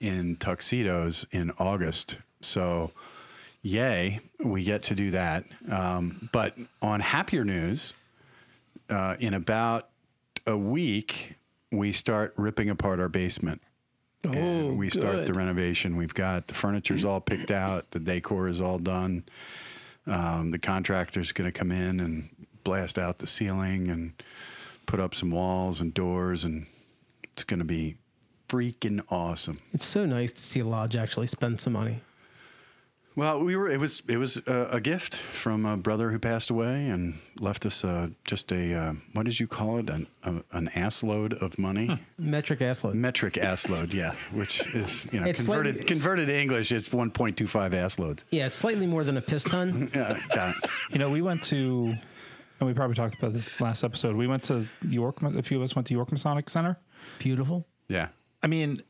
[0.01, 2.18] in tuxedos in August.
[2.40, 2.90] So,
[3.62, 5.44] yay, we get to do that.
[5.70, 7.94] Um, but on happier news,
[8.88, 9.88] uh, in about
[10.46, 11.36] a week,
[11.70, 13.61] we start ripping apart our basement.
[14.26, 15.26] Oh, and we start good.
[15.28, 15.96] the renovation.
[15.96, 19.24] We've got the furniture's all picked out, the decor is all done.
[20.07, 22.28] Um, the contractor's going to come in and
[22.64, 24.12] blast out the ceiling and
[24.86, 26.66] put up some walls and doors, and
[27.32, 27.96] it's going to be
[28.51, 29.59] freaking awesome.
[29.72, 32.03] It's so nice to see a lodge actually spend some money.
[33.16, 33.68] Well, we were.
[33.68, 34.03] It was.
[34.09, 38.09] It was a, a gift from a brother who passed away and left us uh,
[38.24, 38.72] just a.
[38.72, 39.90] Uh, what did you call it?
[39.90, 41.98] An a, an ass load of money.
[42.18, 42.94] Metric ass load.
[42.94, 43.92] Metric ass load.
[43.92, 46.70] Yeah, which is you know It's converted slightly- converted to English.
[46.70, 48.24] It's one point two five ass loads.
[48.30, 49.90] Yeah, it's slightly more than a piss ton.
[49.94, 50.70] Yeah, got it.
[50.92, 51.92] You know, we went to,
[52.61, 54.14] and we probably talked about this last episode.
[54.14, 55.20] We went to York.
[55.22, 56.78] A few of us went to York Masonic Center.
[57.18, 57.66] Beautiful.
[57.88, 58.09] Yeah,
[58.43, 58.82] I mean,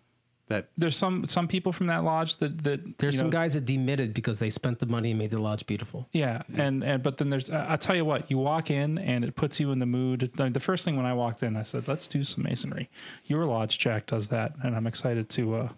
[0.49, 3.55] that there's some some people from that lodge that that There's you some know, guys
[3.55, 6.09] that demitted because they spent the money and made the lodge beautiful.
[6.13, 9.25] Yeah, and and but then there's I- I'll tell you what, you walk in and
[9.25, 10.31] it puts you in the mood.
[10.39, 12.91] Like the first thing when I walked in, I said, "Let's do some masonry."
[13.27, 15.69] Your lodge, Jack, does that, and I'm excited to uh,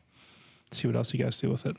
[0.70, 1.76] see what else you guys do with it.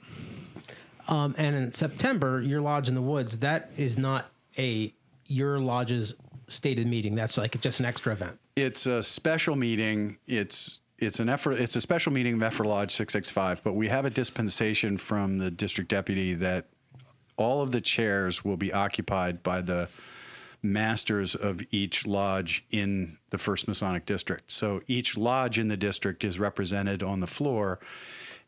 [1.08, 4.94] Um, and in September, your lodge in the woods, that is not a
[5.26, 6.14] your lodge's
[6.48, 7.16] stated meeting.
[7.16, 8.38] That's like just an extra event.
[8.56, 10.18] it's a special meeting.
[10.28, 11.60] It's it's an effort.
[11.60, 13.64] It's a special meeting of Ephrata Lodge six six five.
[13.64, 16.68] But we have a dispensation from the district deputy that
[17.38, 19.90] all of the chairs will be occupied by the
[20.62, 24.52] masters of each lodge in the First Masonic District.
[24.52, 27.80] So each lodge in the district is represented on the floor.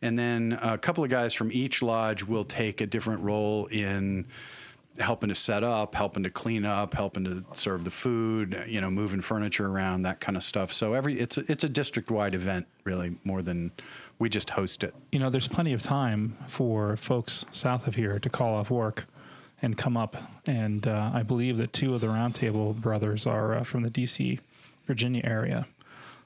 [0.02, 4.28] And then a couple of guys from each lodge will take a different role in
[5.00, 8.90] helping to set up, helping to clean up, helping to serve the food, you know,
[8.90, 10.72] moving furniture around, that kind of stuff.
[10.74, 13.72] So every it's a, it's a district wide event, really, more than
[14.20, 14.94] we just host it.
[15.12, 19.06] You know, there's plenty of time for folks south of here to call off work
[19.62, 20.18] and come up.
[20.46, 24.40] And uh, I believe that two of the Roundtable brothers are uh, from the D.C.,
[24.86, 25.68] Virginia area.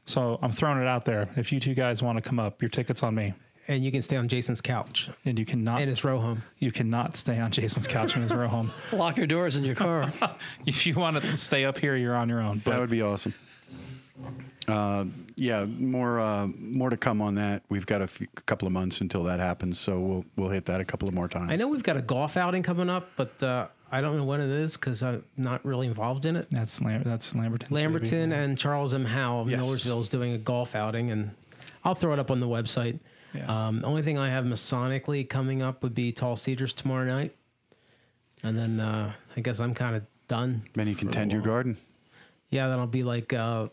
[0.05, 1.30] So I'm throwing it out there.
[1.36, 3.34] If you two guys want to come up, your ticket's on me.
[3.70, 6.41] And you can stay on Jason's couch And you cannot in his row home.
[6.57, 8.72] you cannot stay on Jason's couch in his row home.
[8.91, 10.11] Lock your doors in your car.
[10.65, 12.61] If you want to stay up here, you're on your own.
[12.65, 13.34] that would be awesome.
[14.67, 15.05] Uh,
[15.36, 17.63] yeah, more uh, more to come on that.
[17.70, 20.80] We've got a few, couple of months until that happens, so we'll we'll hit that
[20.82, 21.49] a couple of more times.
[21.51, 24.41] I know we've got a golf outing coming up, but uh, I don't know when
[24.41, 26.47] it is because I'm not really involved in it.
[26.51, 27.70] that's Lam- that's Lamberton.
[27.72, 29.05] Lamberton and Charles M.
[29.05, 29.59] Howe of Yes.
[29.61, 31.32] Millersville is doing a golf outing, and
[31.84, 32.99] I'll throw it up on the website.
[33.34, 33.67] Yeah.
[33.67, 37.36] Um, the only thing I have masonically coming up would be Tall Cedars tomorrow night,
[38.43, 40.63] and then uh, I guess I'm kind of done.
[40.73, 41.77] then you can tend your garden.
[42.49, 43.67] Yeah, then I'll be like uh,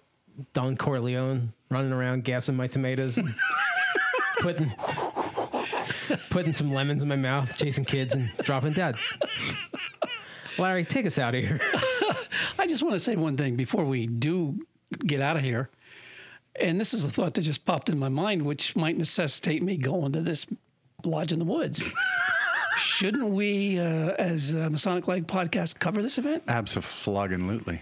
[0.52, 3.34] Don Corleone running around gassing my tomatoes, and
[4.40, 4.72] putting
[6.30, 8.96] putting some lemons in my mouth, chasing kids, and dropping dead.
[10.58, 11.60] Larry, take us out of here.
[12.58, 14.58] I just want to say one thing before we do
[15.06, 15.70] get out of here.
[16.60, 19.76] And this is a thought that just popped in my mind, which might necessitate me
[19.76, 20.46] going to this
[21.04, 21.82] lodge in the woods.
[22.76, 26.44] Shouldn't we, uh, as a Masonic Light podcast, cover this event?
[26.48, 27.80] Absolutely.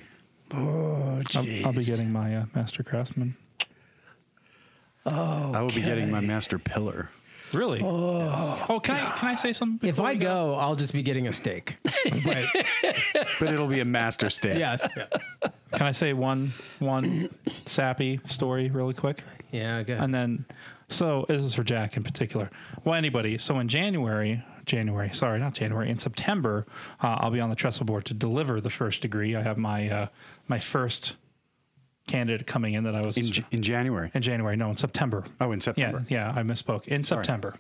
[0.53, 3.37] Oh, I'll, I'll be getting my uh, master craftsman.
[5.07, 7.11] Oh, I will be getting my master pillar.
[7.55, 7.81] Really?
[7.83, 9.89] Oh, can I can I say something?
[9.89, 11.77] If before I we go, I'll just be getting a steak.
[12.25, 12.45] But
[13.41, 14.59] But it'll be a master steak.
[14.59, 14.87] yes,
[15.73, 17.31] Can I say one one
[17.67, 19.23] sappy story really quick?
[19.53, 19.99] yeah, good.
[19.99, 20.45] And then,
[20.89, 22.51] so this is for Jack in particular.
[22.85, 23.39] Well, anybody.
[23.39, 26.67] So in January, January, sorry, not January, in September,
[27.03, 29.37] uh, I'll be on the trestle board to deliver the first degree.
[29.37, 30.07] I have my uh,
[30.49, 31.15] my first
[32.07, 34.11] candidate coming in that I was In, in January.
[34.15, 34.57] in January.
[34.57, 35.25] No, in September.
[35.41, 36.05] Oh, in September.
[36.09, 36.87] Yeah, yeah, I misspoke.
[36.89, 37.55] In September,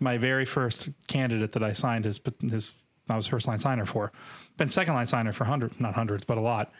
[0.00, 2.72] my very first candidate that I signed his his
[3.08, 4.12] I was first line signer for.
[4.56, 6.72] Been second line signer for hundred, not hundreds, but a lot.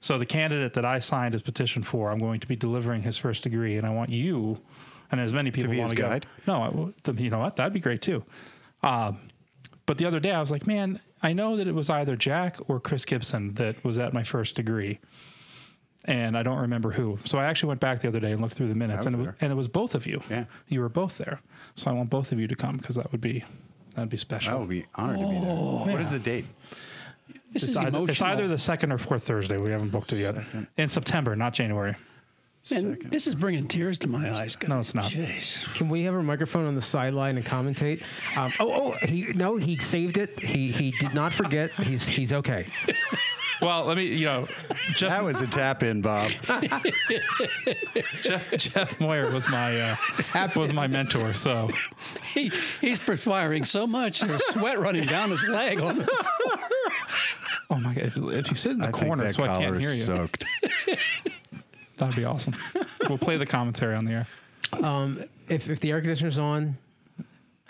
[0.00, 3.18] So the candidate that I signed his petition for, I'm going to be delivering his
[3.18, 4.58] first degree, and I want you,
[5.10, 6.08] and as many people be want to go.
[6.08, 6.26] guide?
[6.46, 7.56] No, I, will- you know what?
[7.56, 8.24] That'd be great too.
[8.82, 9.18] Um,
[9.86, 12.56] but the other day, I was like, man, I know that it was either Jack
[12.68, 15.00] or Chris Gibson that was at my first degree
[16.04, 17.18] and I don't remember who.
[17.24, 19.18] So I actually went back the other day and looked through the minutes, and it,
[19.18, 20.22] was, and it was both of you.
[20.30, 20.44] Yeah.
[20.68, 21.40] you were both there.
[21.74, 23.44] So I want both of you to come because that would be
[23.94, 24.54] that'd be special.
[24.54, 25.54] I would be honored to be there.
[25.54, 26.46] What is the date?
[27.52, 28.10] This it's, is either, emotional.
[28.10, 29.56] it's either the second or fourth Thursday.
[29.56, 30.36] We haven't booked it yet.
[30.76, 31.96] In September, not January.
[32.70, 34.54] Man, this is bringing tears to my eyes.
[34.54, 34.68] Guys.
[34.68, 35.06] No, it's not.
[35.06, 35.74] Jeez.
[35.76, 38.02] Can we have a microphone on the sideline and commentate?
[38.36, 40.38] Um, oh, oh, he no, he saved it.
[40.38, 41.72] He he did not forget.
[41.72, 42.66] He's he's okay.
[43.60, 44.48] Well, let me, you know,
[44.94, 46.30] Jeff That was a tap in, Bob.
[48.20, 51.34] Jeff Jeff Moyer was my uh, was my mentor.
[51.34, 51.70] So
[52.32, 52.50] He,
[52.80, 55.82] he's perspiring so much, there's sweat running down his leg.
[55.82, 56.08] On the,
[57.70, 59.60] oh my god, if, if you sit in the I corner that so I collar
[59.60, 60.44] can't hear you, soaked.
[61.96, 62.54] that'd be awesome.
[63.08, 64.26] we'll play the commentary on the air.
[64.82, 66.78] Um, if if the air conditioner's on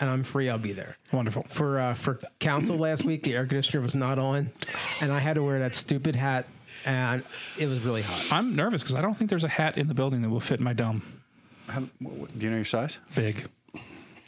[0.01, 0.97] and I'm free, I'll be there.
[1.13, 1.45] Wonderful.
[1.49, 4.51] For uh, for council last week, the air conditioner was not on,
[4.99, 6.47] and I had to wear that stupid hat,
[6.83, 7.23] and
[7.57, 8.33] it was really hot.
[8.35, 10.59] I'm nervous because I don't think there's a hat in the building that will fit
[10.59, 11.03] my dome.
[11.67, 12.97] How, what, do you know your size?
[13.15, 13.47] Big,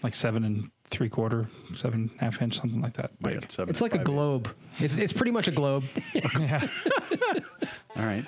[0.03, 3.11] like seven and three quarter, seven half inch, something like that.
[3.21, 3.41] Big.
[3.41, 4.55] got seven It's like a five globe.
[4.77, 5.83] It's it's pretty much a globe.
[6.39, 6.67] yeah.
[7.95, 8.23] All right.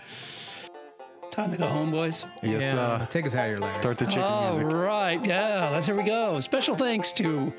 [1.35, 2.25] Time to go home, boys.
[2.41, 2.63] Yes.
[2.73, 3.73] yeah, Uh, take us out of here, Larry.
[3.73, 4.65] start the chicken All music.
[4.73, 5.23] All right.
[5.25, 6.39] yeah, that's here we go.
[6.39, 7.51] Special thanks to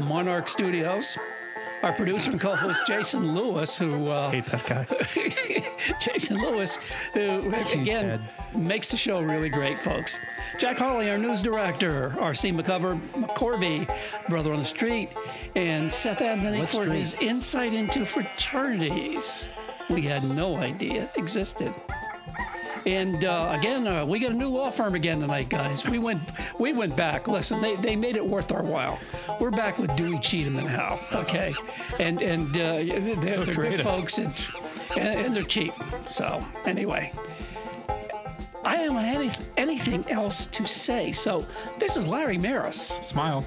[0.00, 1.18] Monarch Studios,
[1.82, 4.86] our producer and co-host Jason Lewis, who uh, Hate that guy.
[6.00, 6.78] Jason Lewis,
[7.14, 8.22] who again
[8.54, 10.20] makes the show really great, folks.
[10.58, 12.52] Jack Harley, our news director, R.C.
[12.52, 13.92] McCover, McCorvey,
[14.28, 15.10] brother on the street,
[15.56, 16.98] and Seth Anthony What for street?
[16.98, 19.48] his insight into fraternities
[19.90, 21.72] we had no idea existed.
[22.86, 25.84] And uh, again, uh, we got a new law firm again tonight, guys.
[25.84, 26.22] We went,
[26.60, 27.26] we went back.
[27.26, 29.00] Listen, they, they made it worth our while.
[29.40, 31.00] We're back with Dewey Cheatham and Howe.
[31.12, 31.52] Okay,
[31.98, 34.32] and and uh, they're, they're good folks, and,
[34.96, 35.74] and and they're cheap.
[36.06, 37.12] So anyway,
[38.64, 41.10] I don't have any, anything else to say.
[41.10, 41.44] So
[41.78, 42.98] this is Larry Maris.
[43.02, 43.44] Smile.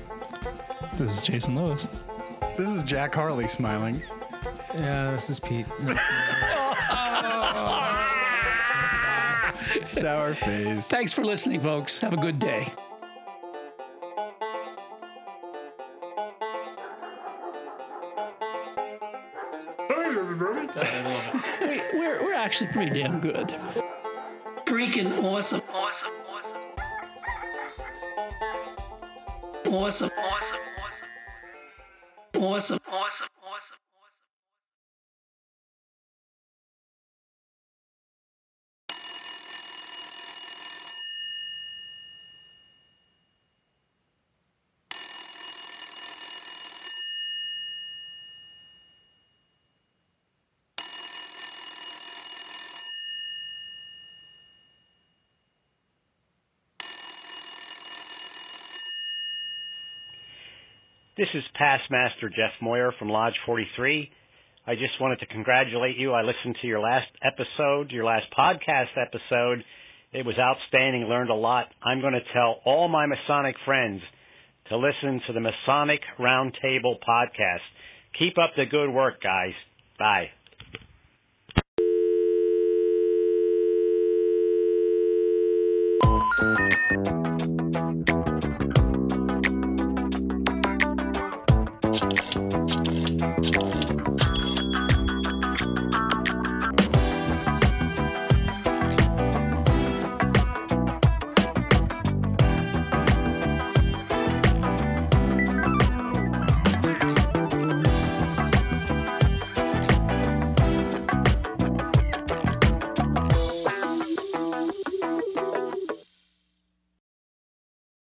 [0.97, 1.87] This is Jason Lewis.
[2.57, 4.03] This is Jack Harley smiling.
[4.73, 5.65] Yeah, this is Pete.
[9.83, 10.87] Sour face.
[10.87, 11.99] Thanks for listening, folks.
[11.99, 12.71] Have a good day.
[21.61, 23.53] We- We're, we're actually pretty damn good.
[24.65, 26.57] Freaking awesome, awesome, awesome.
[29.67, 31.07] Awesome, awesome, awesome.
[32.35, 32.78] Awesome, awesome, awesome.
[61.19, 64.09] This is Past Master Jeff Moyer from Lodge 43.
[64.65, 66.13] I just wanted to congratulate you.
[66.13, 69.65] I listened to your last episode, your last podcast episode.
[70.13, 71.65] It was outstanding, learned a lot.
[71.83, 73.99] I'm going to tell all my Masonic friends
[74.69, 77.67] to listen to the Masonic Roundtable podcast.
[78.17, 79.51] Keep up the good work, guys.
[79.99, 80.27] Bye.